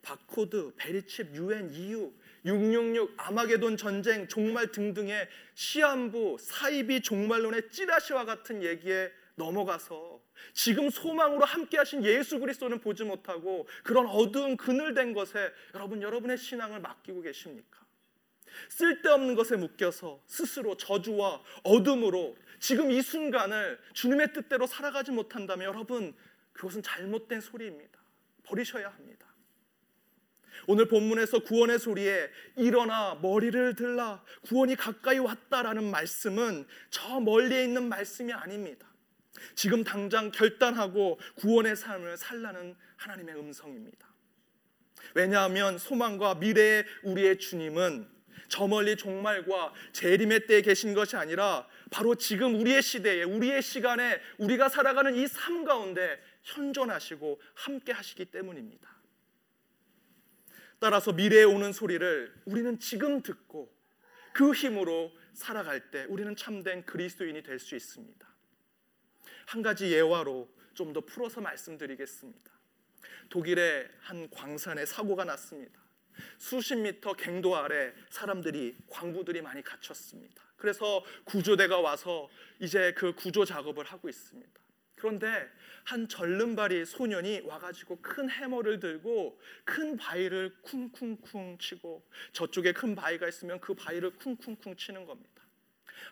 바코드, 0.01 0.73
베리칩, 0.75 1.35
유엔, 1.35 1.69
EU, 1.73 2.11
666, 2.45 3.13
아마게돈 3.17 3.77
전쟁, 3.77 4.27
종말 4.27 4.71
등등의 4.71 5.29
시한부, 5.55 6.37
사이비 6.39 7.01
종말론의 7.01 7.69
찌라시와 7.71 8.25
같은 8.25 8.63
얘기에 8.63 9.11
넘어가서 9.35 10.21
지금 10.53 10.89
소망으로 10.89 11.45
함께 11.45 11.77
하신 11.77 12.03
예수 12.03 12.39
그리스도는 12.39 12.79
보지 12.79 13.03
못하고 13.03 13.67
그런 13.83 14.05
어두운 14.07 14.57
그늘된 14.57 15.13
것에 15.13 15.51
여러분 15.73 16.01
여러분의 16.01 16.37
신앙을 16.37 16.79
맡기고 16.79 17.21
계십니까? 17.21 17.83
쓸데없는 18.69 19.35
것에 19.35 19.55
묶여서 19.55 20.21
스스로 20.27 20.77
저주와 20.77 21.41
어둠으로 21.63 22.35
지금 22.59 22.91
이 22.91 23.01
순간을 23.01 23.79
주님의 23.93 24.33
뜻대로 24.33 24.67
살아가지 24.67 25.11
못한다면 25.11 25.67
여러분 25.67 26.15
그것은 26.53 26.83
잘못된 26.83 27.41
소리입니다. 27.41 27.99
버리셔야 28.43 28.89
합니다. 28.89 29.27
오늘 30.67 30.87
본문에서 30.87 31.39
구원의 31.39 31.79
소리에 31.79 32.29
일어나 32.55 33.15
머리를 33.15 33.75
들라 33.75 34.23
구원이 34.43 34.75
가까이 34.75 35.17
왔다라는 35.17 35.89
말씀은 35.89 36.65
저 36.89 37.19
멀리에 37.19 37.63
있는 37.63 37.89
말씀이 37.89 38.31
아닙니다. 38.31 38.92
지금 39.55 39.83
당장 39.83 40.31
결단하고 40.31 41.19
구원의 41.35 41.75
삶을 41.75 42.17
살라는 42.17 42.75
하나님의 42.97 43.35
음성입니다. 43.35 44.07
왜냐하면 45.15 45.77
소망과 45.77 46.35
미래의 46.35 46.85
우리의 47.03 47.37
주님은 47.37 48.09
저 48.47 48.67
멀리 48.67 48.95
종말과 48.95 49.73
재림의 49.93 50.47
때에 50.47 50.61
계신 50.61 50.93
것이 50.93 51.15
아니라 51.15 51.67
바로 51.89 52.15
지금 52.15 52.55
우리의 52.59 52.81
시대에 52.81 53.23
우리의 53.23 53.61
시간에 53.61 54.19
우리가 54.37 54.69
살아가는 54.69 55.15
이 55.15 55.27
삶 55.27 55.63
가운데 55.65 56.19
현존하시고 56.43 57.41
함께 57.55 57.91
하시기 57.91 58.25
때문입니다. 58.25 58.93
따라서 60.79 61.13
미래에 61.13 61.43
오는 61.43 61.71
소리를 61.71 62.33
우리는 62.45 62.77
지금 62.79 63.21
듣고 63.21 63.73
그 64.33 64.51
힘으로 64.53 65.11
살아갈 65.33 65.89
때 65.91 66.05
우리는 66.09 66.35
참된 66.35 66.85
그리스도인이 66.85 67.41
될 67.43 67.59
수 67.59 67.75
있습니다. 67.75 68.32
한 69.45 69.61
가지 69.61 69.91
예화로 69.91 70.49
좀 70.73 70.93
더 70.93 71.01
풀어서 71.01 71.39
말씀드리겠습니다. 71.41 72.51
독일의 73.29 73.89
한 73.99 74.29
광산에 74.29 74.85
사고가 74.85 75.23
났습니다. 75.23 75.79
수십 76.37 76.75
미터 76.75 77.13
갱도 77.13 77.55
아래 77.55 77.93
사람들이 78.09 78.75
광부들이 78.87 79.41
많이 79.41 79.61
갇혔습니다. 79.61 80.43
그래서 80.57 81.03
구조대가 81.25 81.79
와서 81.79 82.29
이제 82.59 82.93
그 82.93 83.13
구조 83.13 83.45
작업을 83.45 83.85
하고 83.85 84.09
있습니다. 84.09 84.51
그런데 84.95 85.49
한 85.83 86.07
절름발이 86.07 86.85
소년이 86.85 87.41
와가지고 87.41 88.01
큰 88.01 88.29
해머를 88.29 88.79
들고 88.79 89.39
큰 89.65 89.97
바위를 89.97 90.55
쿵쿵쿵 90.61 91.57
치고 91.59 92.07
저쪽에 92.31 92.71
큰 92.71 92.95
바위가 92.95 93.27
있으면 93.27 93.59
그 93.59 93.73
바위를 93.73 94.11
쿵쿵쿵 94.11 94.77
치는 94.77 95.05
겁니다. 95.05 95.41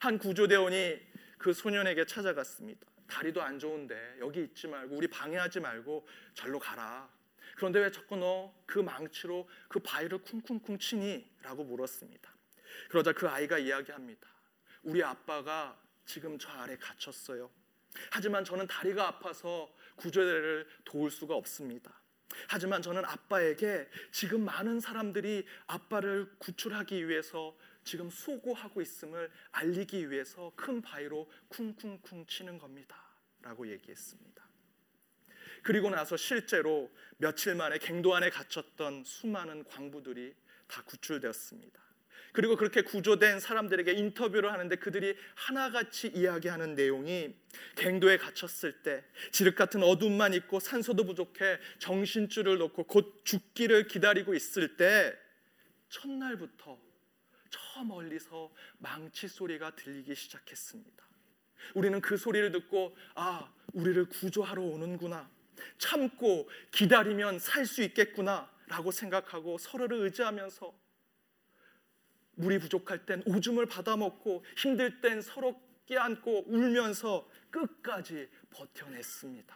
한 0.01 0.17
구조대원이 0.17 0.99
그 1.37 1.53
소년에게 1.53 2.05
찾아갔습니다. 2.05 2.90
다리도 3.11 3.41
안 3.41 3.59
좋은데 3.59 4.15
여기 4.19 4.43
있지 4.43 4.67
말고 4.67 4.95
우리 4.95 5.07
방해하지 5.07 5.59
말고 5.59 6.07
절로 6.33 6.57
가라. 6.57 7.09
그런데 7.57 7.79
왜 7.79 7.91
자꾸 7.91 8.15
너 8.15 8.53
그 8.71 8.79
망치로 8.79 9.49
그 9.67 9.79
바위를 9.79 10.19
쿵쿵쿵 10.19 10.79
치니? 10.79 11.29
라고 11.41 11.65
물었습니다. 11.65 12.33
그러자 12.89 13.11
그 13.11 13.27
아이가 13.27 13.57
이야기합니다. 13.57 14.29
우리 14.83 15.03
아빠가 15.03 15.77
지금 16.05 16.39
저 16.39 16.49
아래 16.51 16.77
갇혔어요. 16.77 17.51
하지만 18.11 18.45
저는 18.45 18.67
다리가 18.67 19.05
아파서 19.05 19.69
구조대를 19.97 20.67
도울 20.85 21.11
수가 21.11 21.35
없습니다. 21.35 21.93
하지만 22.47 22.81
저는 22.81 23.03
아빠에게 23.03 23.89
지금 24.13 24.45
많은 24.45 24.79
사람들이 24.79 25.45
아빠를 25.67 26.33
구출하기 26.39 27.09
위해서 27.09 27.53
지금 27.83 28.09
수고하고 28.09 28.81
있음을 28.81 29.29
알리기 29.51 30.09
위해서 30.09 30.51
큰 30.55 30.81
바위로 30.81 31.29
쿵쿵쿵 31.49 32.25
치는 32.27 32.57
겁니다. 32.57 33.11
라고 33.41 33.67
얘기했습니다. 33.67 34.41
그리고 35.63 35.89
나서 35.89 36.17
실제로 36.17 36.91
며칠 37.17 37.55
만에 37.55 37.77
갱도 37.77 38.15
안에 38.15 38.29
갇혔던 38.29 39.03
수많은 39.03 39.63
광부들이 39.65 40.33
다 40.67 40.83
구출되었습니다. 40.83 41.81
그리고 42.33 42.55
그렇게 42.55 42.81
구조된 42.81 43.39
사람들에게 43.39 43.91
인터뷰를 43.91 44.51
하는데 44.53 44.73
그들이 44.77 45.17
하나같이 45.35 46.07
이야기하는 46.07 46.75
내용이 46.75 47.35
갱도에 47.75 48.17
갇혔을 48.17 48.81
때 48.83 49.03
지륵 49.31 49.55
같은 49.55 49.83
어둠만 49.83 50.33
있고 50.35 50.59
산소도 50.59 51.05
부족해 51.05 51.59
정신줄을 51.79 52.57
놓고 52.57 52.85
곧 52.85 53.21
죽기를 53.25 53.87
기다리고 53.87 54.33
있을 54.33 54.77
때 54.77 55.13
첫날부터 55.89 56.79
저 57.81 57.83
멀리서 57.83 58.51
망치 58.77 59.27
소리가 59.27 59.75
들리기 59.75 60.13
시작했습니다. 60.13 61.03
우리는 61.73 61.99
그 61.99 62.15
소리를 62.15 62.51
듣고 62.51 62.95
아, 63.15 63.51
우리를 63.73 64.05
구조하러 64.05 64.61
오는구나. 64.61 65.27
참고 65.79 66.47
기다리면 66.71 67.39
살 67.39 67.65
수 67.65 67.81
있겠구나 67.81 68.51
라고 68.67 68.91
생각하고 68.91 69.57
서로를 69.57 69.97
의지하면서 70.01 70.71
물이 72.35 72.59
부족할 72.59 73.05
땐 73.07 73.23
오줌을 73.25 73.65
받아 73.65 73.97
먹고 73.97 74.45
힘들 74.57 75.01
땐 75.01 75.21
서로 75.21 75.59
끼안고 75.87 76.51
울면서 76.51 77.27
끝까지 77.49 78.29
버텨냈습니다. 78.51 79.55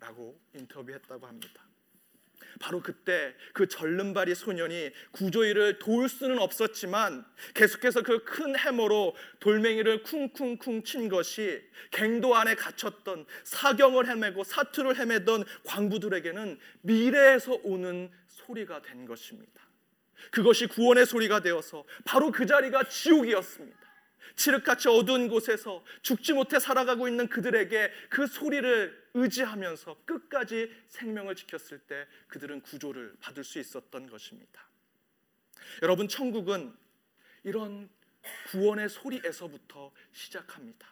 라고 0.00 0.40
인터뷰했다고 0.54 1.26
합니다. 1.26 1.62
바로 2.58 2.80
그때 2.80 3.34
그 3.52 3.68
절름발이 3.68 4.34
소년이 4.34 4.90
구조일을 5.12 5.78
도울 5.78 6.08
수는 6.08 6.38
없었지만 6.38 7.24
계속해서 7.54 8.02
그 8.02 8.20
큰 8.30 8.56
해머로 8.56 9.16
돌멩이를 9.40 10.02
쿵쿵쿵 10.02 10.84
친 10.84 11.08
것이 11.08 11.62
갱도 11.90 12.36
안에 12.36 12.54
갇혔던 12.54 13.26
사경을 13.44 14.08
헤매고 14.08 14.44
사투를 14.44 14.96
헤매던 14.96 15.44
광부들에게는 15.64 16.58
미래에서 16.82 17.58
오는 17.64 18.10
소리가 18.28 18.82
된 18.82 19.04
것입니다. 19.04 19.60
그것이 20.30 20.66
구원의 20.66 21.06
소리가 21.06 21.40
되어서 21.40 21.84
바로 22.04 22.30
그 22.30 22.46
자리가 22.46 22.84
지옥이었습니다. 22.84 23.79
칠흑같이 24.36 24.88
어두운 24.88 25.28
곳에서 25.28 25.84
죽지 26.02 26.32
못해 26.32 26.58
살아가고 26.58 27.08
있는 27.08 27.28
그들에게 27.28 27.90
그 28.08 28.26
소리를 28.26 29.10
의지하면서 29.14 30.02
끝까지 30.04 30.70
생명을 30.88 31.34
지켰을 31.34 31.80
때 31.80 32.06
그들은 32.28 32.60
구조를 32.62 33.16
받을 33.20 33.44
수 33.44 33.58
있었던 33.58 34.08
것입니다. 34.08 34.66
여러분, 35.82 36.08
천국은 36.08 36.74
이런 37.44 37.88
구원의 38.50 38.88
소리에서부터 38.88 39.92
시작합니다. 40.12 40.88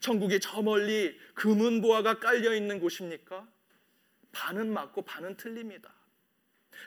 천국이 0.00 0.40
저 0.40 0.62
멀리 0.62 1.18
금은 1.34 1.80
보화가 1.80 2.18
깔려 2.18 2.54
있는 2.54 2.80
곳입니까? 2.80 3.48
반은 4.32 4.72
맞고 4.72 5.02
반은 5.02 5.36
틀립니다. 5.36 5.94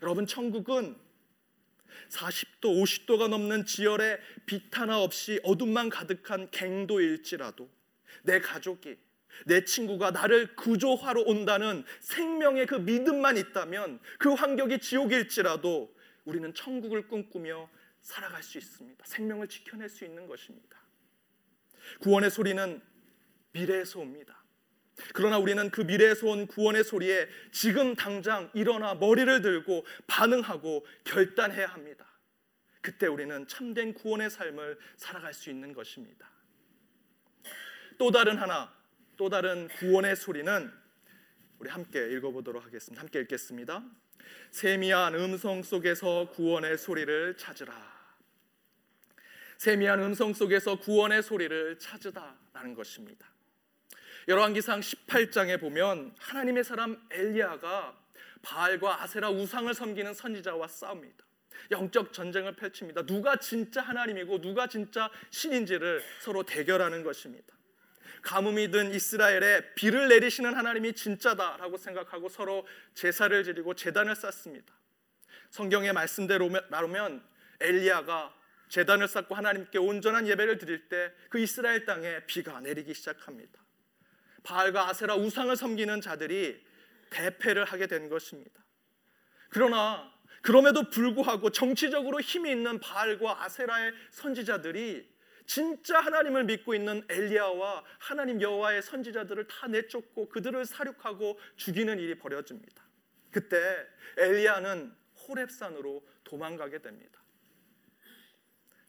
여러분, 0.01 0.25
천국은 0.25 0.97
40도, 2.09 2.63
50도가 2.63 3.27
넘는 3.27 3.65
지열에 3.65 4.19
빛 4.45 4.77
하나 4.77 5.01
없이 5.01 5.39
어둠만 5.43 5.89
가득한 5.89 6.49
갱도일지라도 6.51 7.69
내 8.23 8.39
가족이 8.39 8.97
내 9.45 9.63
친구가 9.63 10.11
나를 10.11 10.55
구조하러 10.55 11.21
온다는 11.21 11.83
생명의 12.01 12.65
그 12.65 12.75
믿음만 12.75 13.37
있다면 13.37 13.99
그 14.17 14.33
환경이 14.33 14.79
지옥일지라도 14.79 15.95
우리는 16.25 16.53
천국을 16.53 17.07
꿈꾸며 17.07 17.69
살아갈 18.01 18.43
수 18.43 18.57
있습니다. 18.57 19.05
생명을 19.05 19.47
지켜낼 19.47 19.89
수 19.89 20.05
있는 20.05 20.27
것입니다. 20.27 20.77
구원의 22.01 22.31
소리는 22.31 22.81
미래에서 23.51 23.99
옵니다. 23.99 24.38
그러나 25.13 25.37
우리는 25.37 25.69
그 25.69 25.81
미래에서 25.81 26.27
온 26.27 26.47
구원의 26.47 26.83
소리에 26.83 27.27
지금 27.51 27.95
당장 27.95 28.49
일어나 28.53 28.95
머리를 28.95 29.41
들고 29.41 29.85
반응하고 30.07 30.85
결단해야 31.03 31.67
합니다. 31.67 32.05
그때 32.81 33.07
우리는 33.07 33.47
참된 33.47 33.93
구원의 33.93 34.29
삶을 34.29 34.77
살아갈 34.97 35.33
수 35.33 35.49
있는 35.49 35.73
것입니다. 35.73 36.29
또 37.97 38.11
다른 38.11 38.37
하나, 38.37 38.73
또 39.17 39.29
다른 39.29 39.67
구원의 39.67 40.15
소리는 40.15 40.71
우리 41.59 41.69
함께 41.69 42.09
읽어보도록 42.11 42.65
하겠습니다. 42.65 43.01
함께 43.01 43.19
읽겠습니다. 43.19 43.83
세미한 44.51 45.15
음성 45.15 45.61
속에서 45.61 46.29
구원의 46.31 46.77
소리를 46.77 47.35
찾으라. 47.37 47.99
세미한 49.57 50.01
음성 50.01 50.33
속에서 50.33 50.79
구원의 50.79 51.21
소리를 51.21 51.77
찾으다라는 51.79 52.73
것입니다. 52.73 53.27
열왕기상 54.29 54.81
18장에 54.81 55.59
보면 55.59 56.13
하나님의 56.19 56.63
사람 56.63 57.01
엘리야가 57.09 57.97
바알과 58.43 59.01
아세라 59.01 59.31
우상을 59.31 59.73
섬기는 59.73 60.13
선지자와 60.13 60.67
싸웁니다. 60.67 61.25
영적 61.71 62.13
전쟁을 62.13 62.55
펼칩니다. 62.55 63.07
누가 63.07 63.37
진짜 63.37 63.81
하나님이고 63.81 64.39
누가 64.39 64.67
진짜 64.67 65.09
신인지를 65.31 66.03
서로 66.19 66.43
대결하는 66.43 67.01
것입니다. 67.03 67.55
가뭄이 68.21 68.69
든 68.69 68.93
이스라엘에 68.93 69.73
비를 69.73 70.07
내리시는 70.09 70.53
하나님이 70.53 70.93
진짜다라고 70.93 71.77
생각하고 71.77 72.29
서로 72.29 72.67
제사를 72.93 73.43
드리고 73.43 73.73
제단을 73.73 74.15
쌓습니다. 74.15 74.71
성경의 75.49 75.91
말씀대로 75.93 76.51
말하면 76.69 77.23
엘리야가 77.61 78.35
제단을 78.67 79.07
쌓고 79.07 79.33
하나님께 79.33 79.79
온전한 79.79 80.27
예배를 80.27 80.59
드릴 80.59 80.87
때 80.87 81.11
그 81.29 81.39
이스라엘 81.39 81.85
땅에 81.85 82.23
비가 82.27 82.59
내리기 82.59 82.93
시작합니다. 82.93 83.59
바알과 84.43 84.87
아세라 84.89 85.15
우상을 85.15 85.55
섬기는 85.55 86.01
자들이 86.01 86.63
대패를 87.09 87.65
하게 87.65 87.87
된 87.87 88.09
것입니다. 88.09 88.63
그러나 89.49 90.13
그럼에도 90.41 90.89
불구하고 90.89 91.49
정치적으로 91.49 92.19
힘이 92.21 92.51
있는 92.51 92.79
바알과 92.79 93.43
아세라의 93.43 93.93
선지자들이 94.11 95.09
진짜 95.45 95.99
하나님을 95.99 96.43
믿고 96.45 96.75
있는 96.75 97.03
엘리야와 97.09 97.83
하나님 97.97 98.39
여호와의 98.39 98.83
선지자들을 98.83 99.47
다 99.47 99.67
내쫓고 99.67 100.29
그들을 100.29 100.63
사륙하고 100.65 101.39
죽이는 101.55 101.97
일이 101.97 102.17
벌어집니다. 102.19 102.83
그때 103.31 103.57
엘리야는 104.17 104.95
호렙산으로 105.27 106.07
도망가게 106.23 106.79
됩니다. 106.79 107.18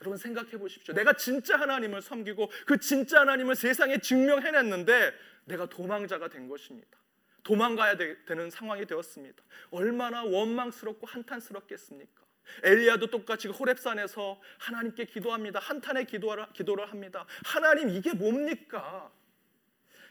여러분 0.01 0.17
생각해 0.17 0.53
보십시오. 0.53 0.95
내가 0.95 1.13
진짜 1.13 1.59
하나님을 1.59 2.01
섬기고 2.01 2.51
그 2.67 2.79
진짜 2.79 3.21
하나님을 3.21 3.55
세상에 3.55 3.99
증명해냈는데 3.99 5.13
내가 5.45 5.69
도망자가 5.69 6.29
된 6.29 6.49
것입니다. 6.49 6.99
도망가야 7.43 7.97
되, 7.97 8.17
는 8.35 8.51
상황이 8.51 8.87
되었습니다. 8.87 9.43
얼마나 9.71 10.23
원망스럽고 10.25 11.07
한탄스럽겠습니까? 11.07 12.21
엘리야도 12.63 13.09
똑같이 13.09 13.49
그 13.49 13.55
호렙산에서 13.55 14.41
하나님께 14.59 15.07
기도합니다. 15.07 15.59
한탄의 15.61 16.07
기도를, 16.07 16.47
기도를 16.53 16.91
합니다. 16.91 17.27
하나님 17.45 17.91
이게 17.91 18.13
뭡니까? 18.13 19.11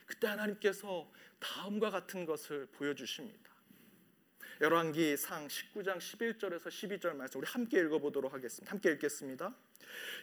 그때 0.06 0.26
하나님께서 0.28 1.10
다음과 1.38 1.90
같은 1.90 2.26
것을 2.26 2.66
보여주십니다. 2.72 3.50
열왕기 4.60 5.16
상 5.16 5.48
19장 5.48 5.98
11절에서 5.98 6.68
12절 6.68 7.14
말씀 7.14 7.40
우리 7.40 7.46
함께 7.46 7.80
읽어보도록 7.80 8.32
하겠습니다. 8.34 8.70
함께 8.70 8.90
읽겠습니다. 8.92 9.54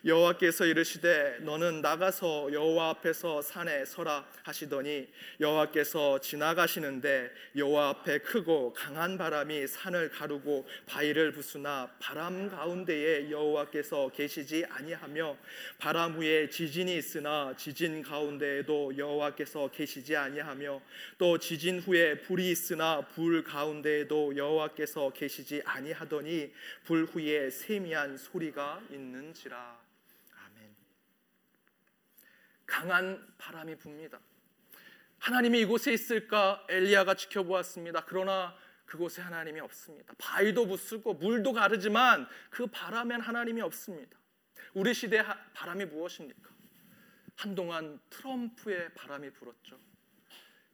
여호와께서 0.06 0.66
이르시되 0.66 1.40
너는 1.42 1.82
나가서 1.82 2.54
여호와 2.54 2.90
앞에서 2.90 3.42
산에 3.42 3.84
서라 3.86 4.26
하시더니 4.44 5.08
여호와께서 5.40 6.20
지나가시는데 6.20 7.32
여호와 7.56 7.90
앞에 7.90 8.20
크고 8.20 8.74
강한 8.74 9.18
바람이 9.18 9.68
산을 9.68 10.10
가르고 10.10 10.68
바위를 10.86 11.32
부수나 11.32 11.90
바람 12.00 12.50
가운데에 12.50 13.32
여호와께서 13.32 14.10
계시지 14.10 14.66
아니하며 14.70 15.36
바람 15.80 16.20
위에 16.20 16.50
지진이 16.50 16.96
있으나 16.96 17.54
지진 17.58 18.02
가운데에도 18.02 18.98
여호와께서 18.98 19.70
계시지 19.72 20.16
아니하며 20.16 20.82
또 21.18 21.38
지진 21.38 21.80
후에 21.80 22.20
불이 22.20 22.50
있으나 22.52 23.02
불 23.02 23.44
가운데에도 23.44 24.36
여호와께서 24.38 25.10
계시지 25.10 25.64
아니하더니 25.66 26.54
불 26.84 27.06
후에 27.06 27.50
세미한 27.50 28.18
소리가 28.18 28.82
있는지 28.92 29.47
라 29.50 29.88
강한 32.68 33.26
바람이 33.40 33.78
붑니다. 33.78 34.20
하나님이 35.18 35.62
이곳에 35.62 35.94
있을까 35.94 36.64
엘리야가 36.70 37.16
지켜보았습니다. 37.16 38.06
그러나 38.06 38.56
그곳에 38.86 39.22
하나님이 39.22 39.62
없습니다. 39.62 40.14
바위도 40.18 40.68
부수고 40.68 41.16
물도 41.16 41.54
가르지만 41.54 42.28
그 42.52 42.68
바람엔 42.68 43.22
하나님이 43.22 43.62
없습니다. 43.62 44.16
우리 44.74 44.94
시대 44.94 45.24
바람이 45.54 45.86
무엇입니까? 45.86 46.52
한동안 47.36 48.00
트럼프의 48.10 48.94
바람이 48.94 49.32
불었죠. 49.32 49.80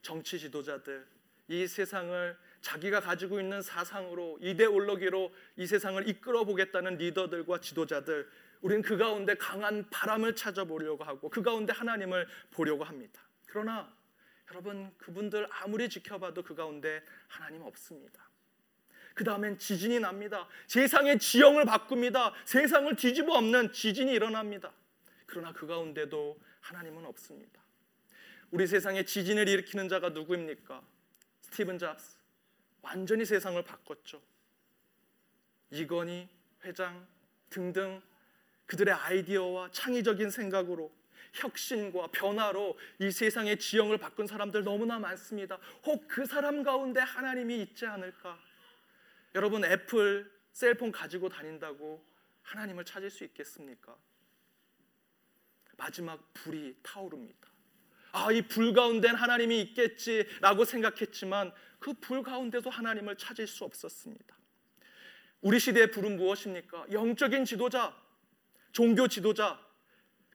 정치 0.01 0.39
지도자들 0.39 1.07
이 1.47 1.67
세상을 1.67 2.37
자기가 2.61 3.01
가지고 3.01 3.39
있는 3.39 3.61
사상으로 3.61 4.39
이데올로기로 4.41 5.33
이 5.57 5.67
세상을 5.67 6.07
이끌어 6.07 6.43
보겠다는 6.45 6.97
리더들과 6.97 7.59
지도자들 7.59 8.29
우리는 8.63 8.81
그 8.81 8.97
가운데 8.97 9.35
강한 9.35 9.87
바람을 9.89 10.35
찾아보려고 10.35 11.03
하고 11.03 11.29
그 11.29 11.41
가운데 11.41 11.73
하나님을 11.73 12.27
보려고 12.49 12.85
합니다. 12.85 13.21
그러나 13.45 13.93
여러분 14.49 14.89
그분들 14.97 15.47
아무리 15.51 15.89
지켜봐도 15.89 16.43
그 16.43 16.55
가운데 16.55 17.03
하나님 17.27 17.61
없습니다. 17.63 18.29
그 19.13 19.25
다음엔 19.25 19.57
지진이 19.57 19.99
납니다. 19.99 20.47
세상의 20.67 21.19
지형을 21.19 21.65
바꿉니다. 21.65 22.33
세상을 22.45 22.95
뒤집어 22.95 23.33
엎는 23.33 23.73
지진이 23.73 24.13
일어납니다. 24.13 24.71
그러나 25.25 25.51
그 25.51 25.67
가운데도 25.67 26.39
하나님은 26.61 27.05
없습니다. 27.05 27.61
우리 28.49 28.65
세상에 28.65 29.03
지진을 29.03 29.49
일으키는 29.49 29.89
자가 29.89 30.09
누구입니까? 30.09 30.81
스티븐 31.41 31.77
잡스. 31.77 32.17
완전히 32.81 33.25
세상을 33.25 33.61
바꿨죠. 33.61 34.21
이건희 35.69 36.29
회장 36.63 37.05
등등 37.49 38.01
그들의 38.65 38.93
아이디어와 38.93 39.71
창의적인 39.71 40.29
생각으로 40.29 40.91
혁신과 41.33 42.07
변화로 42.07 42.77
이 42.99 43.11
세상의 43.11 43.57
지형을 43.57 43.97
바꾼 43.97 44.27
사람들 44.27 44.63
너무나 44.63 44.99
많습니다. 44.99 45.57
혹 45.85 46.07
그 46.07 46.25
사람 46.25 46.63
가운데 46.63 46.99
하나님이 47.01 47.61
있지 47.61 47.85
않을까? 47.87 48.39
여러분 49.35 49.65
애플 49.65 50.31
셀폰 50.51 50.91
가지고 50.91 51.29
다닌다고 51.29 52.05
하나님을 52.43 52.85
찾을 52.85 53.09
수 53.09 53.23
있겠습니까? 53.23 53.95
마지막 55.77 56.21
불이 56.33 56.75
타오릅니다. 56.83 57.47
아, 58.11 58.31
이 58.31 58.43
불 58.43 58.73
가운데는 58.73 59.15
하나님이 59.15 59.59
있겠지라고 59.61 60.65
생각했지만 60.65 61.51
그 61.79 61.93
불 61.95 62.21
가운데도 62.21 62.69
하나님을 62.69 63.17
찾을 63.17 63.47
수 63.47 63.63
없었습니다. 63.63 64.37
우리 65.41 65.59
시대의 65.59 65.89
불은 65.91 66.15
무엇입니까? 66.17 66.85
영적인 66.91 67.43
지도자, 67.45 67.93
종교 68.73 69.07
지도자 69.07 69.63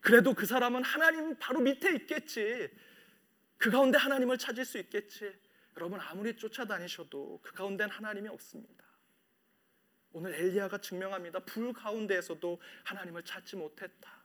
그래도 0.00 0.32
그 0.32 0.46
사람은 0.46 0.84
하나님 0.84 1.36
바로 1.38 1.60
밑에 1.60 1.94
있겠지. 1.96 2.70
그 3.58 3.70
가운데 3.70 3.98
하나님을 3.98 4.38
찾을 4.38 4.64
수 4.64 4.78
있겠지. 4.78 5.36
여러분 5.76 6.00
아무리 6.00 6.34
쫓아다니셔도 6.36 7.40
그 7.42 7.52
가운데는 7.52 7.90
하나님이 7.90 8.28
없습니다. 8.28 8.84
오늘 10.12 10.34
엘리야가 10.34 10.78
증명합니다. 10.78 11.40
불 11.40 11.72
가운데에서도 11.72 12.60
하나님을 12.84 13.24
찾지 13.24 13.56
못했다. 13.56 14.24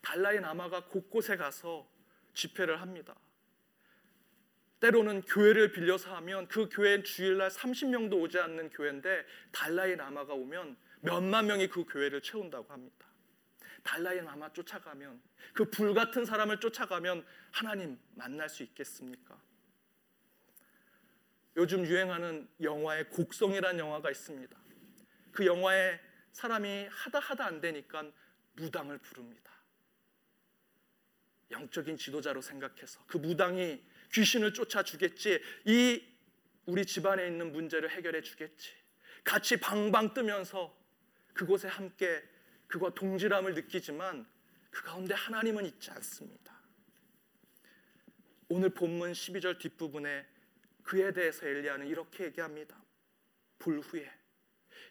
달라이 0.00 0.40
나마가 0.40 0.84
곳곳에 0.86 1.36
가서 1.36 1.90
집회를 2.34 2.80
합니다. 2.80 3.16
때로는 4.80 5.22
교회를 5.22 5.72
빌려서 5.72 6.14
하면 6.16 6.46
그 6.46 6.68
교회는 6.68 7.02
주일날 7.02 7.50
30명도 7.50 8.20
오지 8.20 8.38
않는 8.38 8.70
교회인데 8.70 9.26
달라이 9.50 9.96
라마가 9.96 10.34
오면 10.34 10.76
몇만 11.00 11.46
명이 11.46 11.68
그 11.68 11.84
교회를 11.84 12.20
채운다고 12.22 12.72
합니다. 12.72 13.06
달라이 13.82 14.18
라마 14.18 14.52
쫓아가면 14.52 15.22
그 15.54 15.70
불 15.70 15.94
같은 15.94 16.24
사람을 16.24 16.60
쫓아가면 16.60 17.24
하나님 17.50 17.98
만날 18.14 18.48
수 18.48 18.62
있겠습니까? 18.62 19.40
요즘 21.56 21.84
유행하는 21.86 22.48
영화에 22.60 23.04
곡성이라는 23.04 23.78
영화가 23.78 24.10
있습니다. 24.10 24.56
그 25.32 25.46
영화에 25.46 25.98
사람이 26.32 26.88
하다 26.90 27.18
하다 27.18 27.46
안 27.46 27.60
되니까 27.60 28.10
무당을 28.54 28.98
부릅니다. 28.98 29.52
영적인 31.50 31.96
지도자로 31.96 32.40
생각해서 32.42 33.00
그 33.06 33.16
무당이 33.16 33.82
귀신을 34.12 34.52
쫓아 34.54 34.82
주겠지. 34.82 35.40
이 35.64 36.04
우리 36.66 36.84
집안에 36.84 37.26
있는 37.26 37.52
문제를 37.52 37.90
해결해 37.90 38.20
주겠지. 38.20 38.72
같이 39.24 39.58
방방 39.58 40.14
뜨면서 40.14 40.77
그곳에 41.38 41.68
함께 41.68 42.20
그와 42.66 42.90
동질함을 42.90 43.54
느끼지만 43.54 44.26
그 44.70 44.82
가운데 44.82 45.14
하나님은 45.14 45.66
있지 45.66 45.88
않습니다. 45.92 46.58
오늘 48.48 48.70
본문 48.70 49.12
12절 49.12 49.60
뒷부분에 49.60 50.26
그에 50.82 51.12
대해서 51.12 51.46
엘리야는 51.46 51.86
이렇게 51.86 52.24
얘기합니다. 52.24 52.76
불 53.60 53.78
후에 53.78 54.10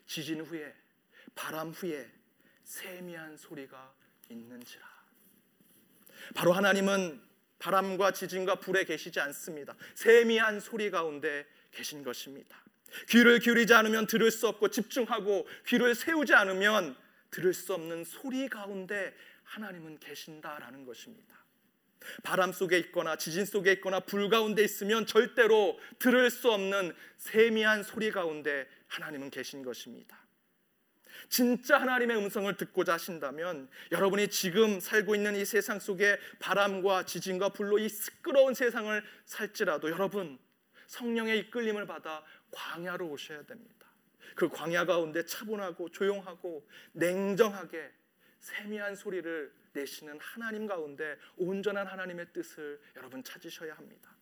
지진 0.05 0.39
후에 0.39 0.73
바람 1.35 1.71
후에 1.71 2.09
세미한 2.63 3.35
소리가 3.35 3.93
있는지라. 4.29 4.87
바로 6.33 6.53
하나님은 6.53 7.21
바람과 7.59 8.13
지진과 8.13 8.61
불에 8.61 8.85
계시지 8.85 9.19
않습니다. 9.19 9.75
세미한 9.95 10.61
소리 10.61 10.89
가운데 10.91 11.45
계신 11.71 12.03
것입니다. 12.03 12.66
귀를 13.09 13.39
기울이지 13.39 13.73
않으면 13.73 14.07
들을 14.07 14.31
수 14.31 14.47
없고 14.47 14.69
집중하고 14.69 15.47
귀를 15.67 15.95
세우지 15.95 16.33
않으면 16.33 16.95
들을 17.31 17.53
수 17.53 17.73
없는 17.73 18.03
소리 18.03 18.47
가운데 18.49 19.13
하나님은 19.43 19.99
계신다라는 19.99 20.85
것입니다. 20.85 21.35
바람 22.23 22.51
속에 22.51 22.77
있거나 22.79 23.15
지진 23.15 23.45
속에 23.45 23.73
있거나 23.73 23.99
불 23.99 24.29
가운데 24.29 24.63
있으면 24.63 25.05
절대로 25.05 25.79
들을 25.99 26.29
수 26.29 26.51
없는 26.51 26.95
세미한 27.17 27.83
소리 27.83 28.11
가운데 28.11 28.67
하나님은 28.87 29.29
계신 29.29 29.63
것입니다. 29.63 30.17
진짜 31.29 31.79
하나님의 31.81 32.17
음성을 32.17 32.55
듣고자 32.55 32.93
하신다면 32.93 33.69
여러분이 33.91 34.29
지금 34.29 34.79
살고 34.79 35.15
있는 35.15 35.35
이 35.35 35.43
세상 35.43 35.79
속에 35.79 36.17
바람과 36.39 37.03
지진과 37.03 37.49
불로 37.49 37.79
이 37.79 37.89
시끄러운 37.89 38.53
세상을 38.53 39.03
살지라도 39.25 39.89
여러분 39.89 40.39
성령의 40.87 41.39
이끌림을 41.39 41.85
받아 41.85 42.23
광야로 42.51 43.07
오셔야 43.07 43.43
됩니다. 43.43 43.87
그 44.35 44.49
광야 44.49 44.85
가운데 44.85 45.25
차분하고 45.25 45.89
조용하고 45.89 46.67
냉정하게 46.93 47.91
세미한 48.39 48.95
소리를 48.95 49.51
내시는 49.73 50.19
하나님 50.19 50.67
가운데 50.67 51.17
온전한 51.37 51.87
하나님의 51.87 52.27
뜻을 52.33 52.79
여러분 52.95 53.23
찾으셔야 53.23 53.75
합니다. 53.75 54.15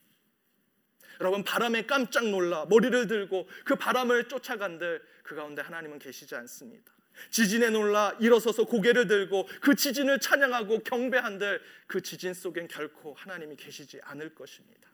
여러분 1.21 1.43
바람에 1.43 1.85
깜짝 1.85 2.27
놀라 2.27 2.65
머리를 2.65 3.07
들고 3.07 3.47
그 3.63 3.75
바람을 3.75 4.27
쫓아간들 4.27 5.01
그 5.23 5.35
가운데 5.35 5.61
하나님은 5.61 5.99
계시지 5.99 6.35
않습니다. 6.35 6.93
지진에 7.29 7.69
놀라 7.69 8.15
일어서서 8.19 8.65
고개를 8.65 9.07
들고 9.07 9.47
그 9.61 9.75
지진을 9.75 10.19
찬양하고 10.19 10.79
경배한들 10.79 11.61
그 11.87 12.01
지진 12.01 12.33
속엔 12.33 12.67
결코 12.67 13.13
하나님이 13.13 13.55
계시지 13.55 14.01
않을 14.03 14.35
것입니다. 14.35 14.89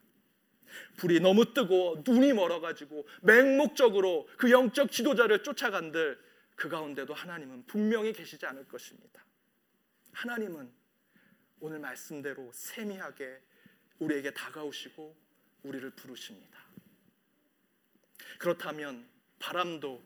불이 0.96 1.20
너무 1.20 1.52
뜨고 1.52 2.02
눈이 2.06 2.32
멀어가지고 2.32 3.06
맹목적으로 3.22 4.28
그 4.36 4.50
영적 4.50 4.90
지도자를 4.90 5.42
쫓아간들 5.42 6.18
그 6.54 6.68
가운데도 6.68 7.12
하나님은 7.14 7.66
분명히 7.66 8.12
계시지 8.12 8.46
않을 8.46 8.66
것입니다. 8.68 9.24
하나님은 10.12 10.70
오늘 11.60 11.78
말씀대로 11.78 12.50
세미하게 12.52 13.40
우리에게 13.98 14.32
다가오시고 14.32 15.16
우리를 15.62 15.90
부르십니다. 15.90 16.58
그렇다면 18.38 19.08
바람도 19.38 20.02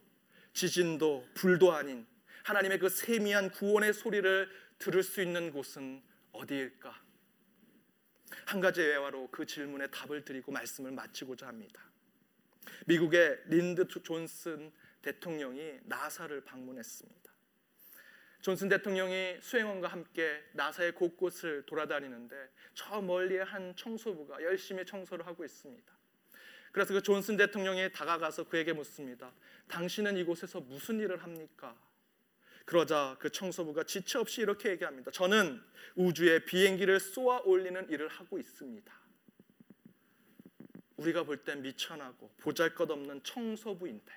지진도 0.53 1.27
불도 1.33 1.73
아닌 1.73 2.05
하나님의 2.43 2.79
그 2.79 2.89
세미한 2.89 3.51
구원의 3.51 3.93
소리를 3.93 4.49
들을 4.79 5.03
수 5.03 5.21
있는 5.21 5.51
곳은 5.51 6.01
어디일까? 6.31 7.06
한 8.45 8.59
가지 8.59 8.81
예화로 8.81 9.29
그 9.31 9.45
질문에 9.45 9.87
답을 9.87 10.23
드리고 10.23 10.51
말씀을 10.51 10.91
마치고자 10.91 11.47
합니다. 11.47 11.81
미국의 12.85 13.43
린드 13.47 13.87
존슨 14.03 14.71
대통령이 15.01 15.79
나사를 15.83 16.41
방문했습니다. 16.41 17.31
존슨 18.41 18.69
대통령이 18.69 19.37
수행원과 19.41 19.87
함께 19.87 20.43
나사의 20.53 20.93
곳곳을 20.93 21.65
돌아다니는데 21.65 22.49
저 22.73 23.01
멀리에 23.01 23.41
한 23.41 23.75
청소부가 23.75 24.41
열심히 24.43 24.85
청소를 24.85 25.25
하고 25.25 25.43
있습니다. 25.43 25.97
그래서 26.71 26.93
그 26.93 27.01
존슨 27.01 27.37
대통령이 27.37 27.91
다가가서 27.91 28.49
그에게 28.49 28.71
묻습니다. 28.73 29.33
당신은 29.67 30.17
이곳에서 30.17 30.61
무슨 30.61 30.99
일을 30.99 31.23
합니까? 31.23 31.75
그러자 32.67 33.15
그 33.17 33.29
청소부가 33.29 33.83
지체 33.83 34.19
없이 34.19 34.41
이렇게 34.41 34.69
얘기합니다. 34.71 35.09
저는 35.09 35.63
우주에 35.95 36.43
비행기를 36.43 36.99
쏘아 36.99 37.39
올리는 37.45 37.89
일을 37.89 38.09
하고 38.09 38.37
있습니다. 38.37 38.93
우리가 40.97 41.23
볼 41.23 41.45
땐 41.45 41.61
미천하고 41.61 42.29
보잘것없는 42.41 43.23
청소부인데 43.23 44.11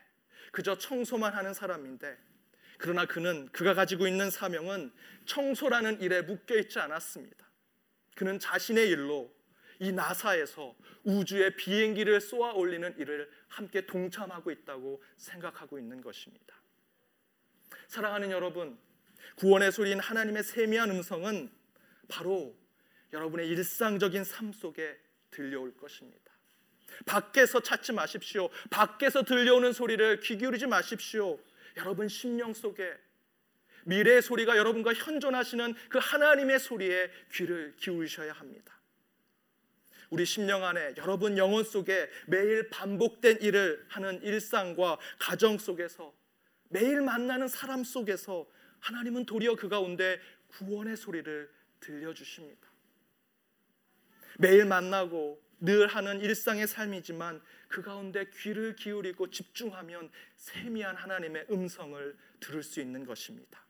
그저 0.50 0.76
청소만 0.76 1.32
하는 1.32 1.54
사람인데 1.54 2.18
그러나 2.78 3.06
그는 3.06 3.48
그가 3.52 3.74
가지고 3.74 4.08
있는 4.08 4.30
사명은 4.30 4.90
청소라는 5.26 6.00
일에 6.00 6.22
묶여 6.22 6.58
있지 6.58 6.80
않았습니다. 6.80 7.48
그는 8.16 8.40
자신의 8.40 8.88
일로 8.88 9.32
이 9.78 9.92
나사에서 9.92 10.74
우주에 11.04 11.54
비행기를 11.54 12.20
쏘아 12.20 12.54
올리는 12.54 12.98
일을 12.98 13.30
함께 13.46 13.86
동참하고 13.86 14.50
있다고 14.50 15.00
생각하고 15.18 15.78
있는 15.78 16.02
것입니다. 16.02 16.60
사랑하는 17.90 18.30
여러분, 18.30 18.78
구원의 19.34 19.72
소리인 19.72 19.98
하나님의 19.98 20.44
세미한 20.44 20.90
음성은 20.90 21.50
바로 22.06 22.56
여러분의 23.12 23.48
일상적인 23.48 24.22
삶 24.22 24.52
속에 24.52 24.96
들려올 25.32 25.76
것입니다. 25.76 26.30
밖에서 27.04 27.58
찾지 27.58 27.92
마십시오. 27.92 28.48
밖에서 28.70 29.24
들려오는 29.24 29.72
소리를 29.72 30.20
귀 30.20 30.38
기울이지 30.38 30.68
마십시오. 30.68 31.40
여러분 31.78 32.06
심령 32.06 32.54
속에 32.54 32.96
미래의 33.86 34.22
소리가 34.22 34.56
여러분과 34.56 34.94
현존하시는 34.94 35.74
그 35.88 35.98
하나님의 35.98 36.60
소리에 36.60 37.10
귀를 37.32 37.74
기울이셔야 37.76 38.32
합니다. 38.34 38.78
우리 40.10 40.24
심령 40.24 40.62
안에 40.62 40.94
여러분 40.96 41.36
영혼 41.36 41.64
속에 41.64 42.08
매일 42.28 42.70
반복된 42.70 43.38
일을 43.40 43.84
하는 43.88 44.22
일상과 44.22 44.98
가정 45.18 45.58
속에서 45.58 46.20
매일 46.70 47.02
만나는 47.02 47.48
사람 47.48 47.84
속에서 47.84 48.48
하나님은 48.78 49.26
도리어 49.26 49.56
그 49.56 49.68
가운데 49.68 50.20
구원의 50.48 50.96
소리를 50.96 51.50
들려주십니다. 51.80 52.68
매일 54.38 54.64
만나고 54.64 55.42
늘 55.58 55.88
하는 55.88 56.20
일상의 56.20 56.66
삶이지만 56.66 57.42
그 57.68 57.82
가운데 57.82 58.30
귀를 58.30 58.74
기울이고 58.76 59.30
집중하면 59.30 60.10
세미한 60.36 60.96
하나님의 60.96 61.46
음성을 61.50 62.16
들을 62.38 62.62
수 62.62 62.80
있는 62.80 63.04
것입니다. 63.04 63.62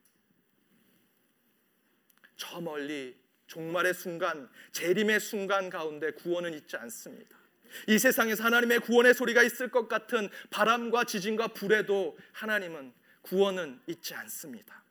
저 2.36 2.60
멀리 2.60 3.18
종말의 3.46 3.94
순간, 3.94 4.48
재림의 4.72 5.18
순간 5.20 5.70
가운데 5.70 6.12
구원은 6.12 6.54
있지 6.54 6.76
않습니다. 6.76 7.39
이 7.87 7.98
세상에서 7.98 8.44
하나님의 8.44 8.80
구원의 8.80 9.14
소리가 9.14 9.42
있을 9.42 9.70
것 9.70 9.88
같은 9.88 10.28
바람과 10.50 11.04
지진과 11.04 11.48
불에도 11.48 12.16
하나님은 12.33 12.92
구원은 13.22 13.80
있지 13.87 14.14
않습니다. 14.14 14.83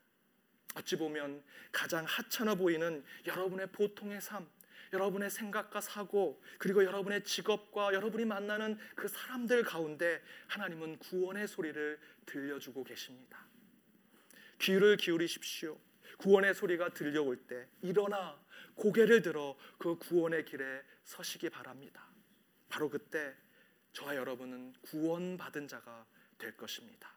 어찌 0.75 0.95
보면 0.97 1.43
가장 1.71 2.05
하찮아 2.05 2.55
보이는 2.55 3.03
여러분의 3.25 3.67
보통의 3.71 4.21
삶, 4.21 4.47
여러분의 4.93 5.29
생각과 5.29 5.81
사고, 5.81 6.41
그리고 6.57 6.83
여러분의 6.83 7.23
직업과 7.23 7.93
여러분이 7.93 8.25
만나는 8.25 8.77
그 8.95 9.07
사람들 9.07 9.63
가운데 9.63 10.21
하나님은 10.47 10.97
구원의 10.99 11.47
소리를 11.47 11.99
들려주고 12.25 12.83
계십니다. 12.83 13.45
귀를 14.59 14.97
기울이십시오. 14.97 15.77
구원의 16.17 16.53
소리가 16.53 16.89
들려올 16.89 17.37
때 17.37 17.67
일어나 17.81 18.39
고개를 18.75 19.21
들어 19.21 19.57
그 19.77 19.97
구원의 19.97 20.45
길에 20.45 20.81
서시기 21.03 21.49
바랍니다. 21.49 22.08
바로 22.69 22.89
그때 22.89 23.33
저와 23.93 24.15
여러분은 24.15 24.73
구원받은 24.81 25.67
자가 25.67 26.05
될 26.37 26.55
것입니다. 26.55 27.11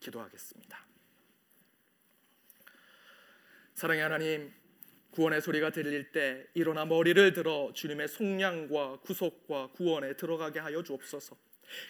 기도하겠습니다. 0.00 0.86
사랑의 3.74 4.02
하나님, 4.02 4.52
구원의 5.10 5.40
소리가 5.40 5.70
들릴 5.70 6.12
때 6.12 6.46
일어나 6.54 6.84
머리를 6.84 7.32
들어 7.32 7.72
주님의 7.74 8.08
속량과 8.08 9.00
구속과 9.00 9.72
구원에 9.72 10.16
들어가게 10.16 10.60
하여 10.60 10.82
주옵소서. 10.82 11.36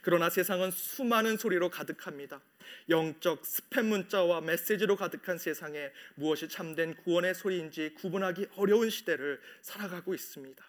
그러나 0.02 0.28
세상은 0.28 0.70
수많은 0.70 1.36
소리로 1.36 1.70
가득합니다. 1.70 2.40
영적 2.88 3.42
스팸 3.42 3.84
문자와 3.84 4.40
메시지로 4.40 4.96
가득한 4.96 5.38
세상에 5.38 5.92
무엇이 6.16 6.48
참된 6.48 6.94
구원의 6.96 7.34
소리인지 7.34 7.94
구분하기 7.94 8.48
어려운 8.56 8.90
시대를 8.90 9.40
살아가고 9.62 10.14
있습니다. 10.14 10.64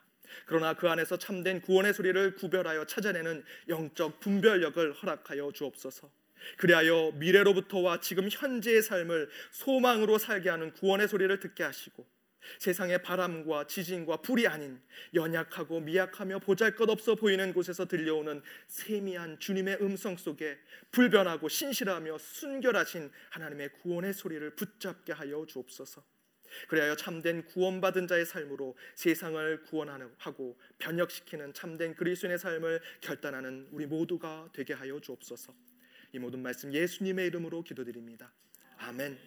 그러나 0.46 0.74
그 0.74 0.90
안에서 0.90 1.18
참된 1.18 1.62
구원의 1.62 1.94
소리를 1.94 2.36
구별하여 2.36 2.86
찾아내는 2.86 3.44
영적 3.68 4.20
분별력을 4.20 4.94
허락하여 4.94 5.52
주옵소서. 5.54 6.10
그리하여 6.58 7.12
미래로부터와 7.16 8.00
지금 8.00 8.30
현재의 8.32 8.82
삶을 8.82 9.30
소망으로 9.52 10.18
살게 10.18 10.50
하는 10.50 10.74
구원의 10.74 11.08
소리를 11.08 11.40
듣게 11.40 11.64
하시고 11.64 12.06
세상의 12.58 13.04
바람과 13.04 13.68
지진과 13.68 14.18
불이 14.18 14.48
아닌 14.48 14.82
연약하고 15.14 15.82
미약하며 15.82 16.40
보잘것없어 16.40 17.16
보이는 17.16 17.54
곳에서 17.54 17.86
들려오는 17.86 18.42
세미한 18.68 19.40
주님의 19.40 19.80
음성 19.82 20.18
속에 20.18 20.58
불변하고 20.92 21.50
신실하며 21.50 22.18
순결하신 22.18 23.12
하나님의 23.30 23.70
구원의 23.82 24.14
소리를 24.14 24.56
붙잡게 24.56 25.14
하여 25.14 25.46
주옵소서. 25.48 26.04
그리하여 26.68 26.96
참된 26.96 27.46
구원받은 27.46 28.08
자의 28.08 28.26
삶으로 28.26 28.76
세상을 28.96 29.64
구원하고 29.64 30.58
변혁시키는 30.80 31.54
참된 31.54 31.96
그리스도인의 31.96 32.40
삶을 32.40 32.82
결단하는 33.02 33.68
우리 33.72 33.86
모두가 33.86 34.50
되게 34.54 34.74
하여 34.74 35.00
주옵소서. 35.00 35.54
이 36.14 36.20
모든 36.20 36.42
말씀 36.42 36.74
예수님의 36.74 37.28
이름으로 37.28 37.62
기도드립니다. 37.64 38.32
아멘. 38.78 39.20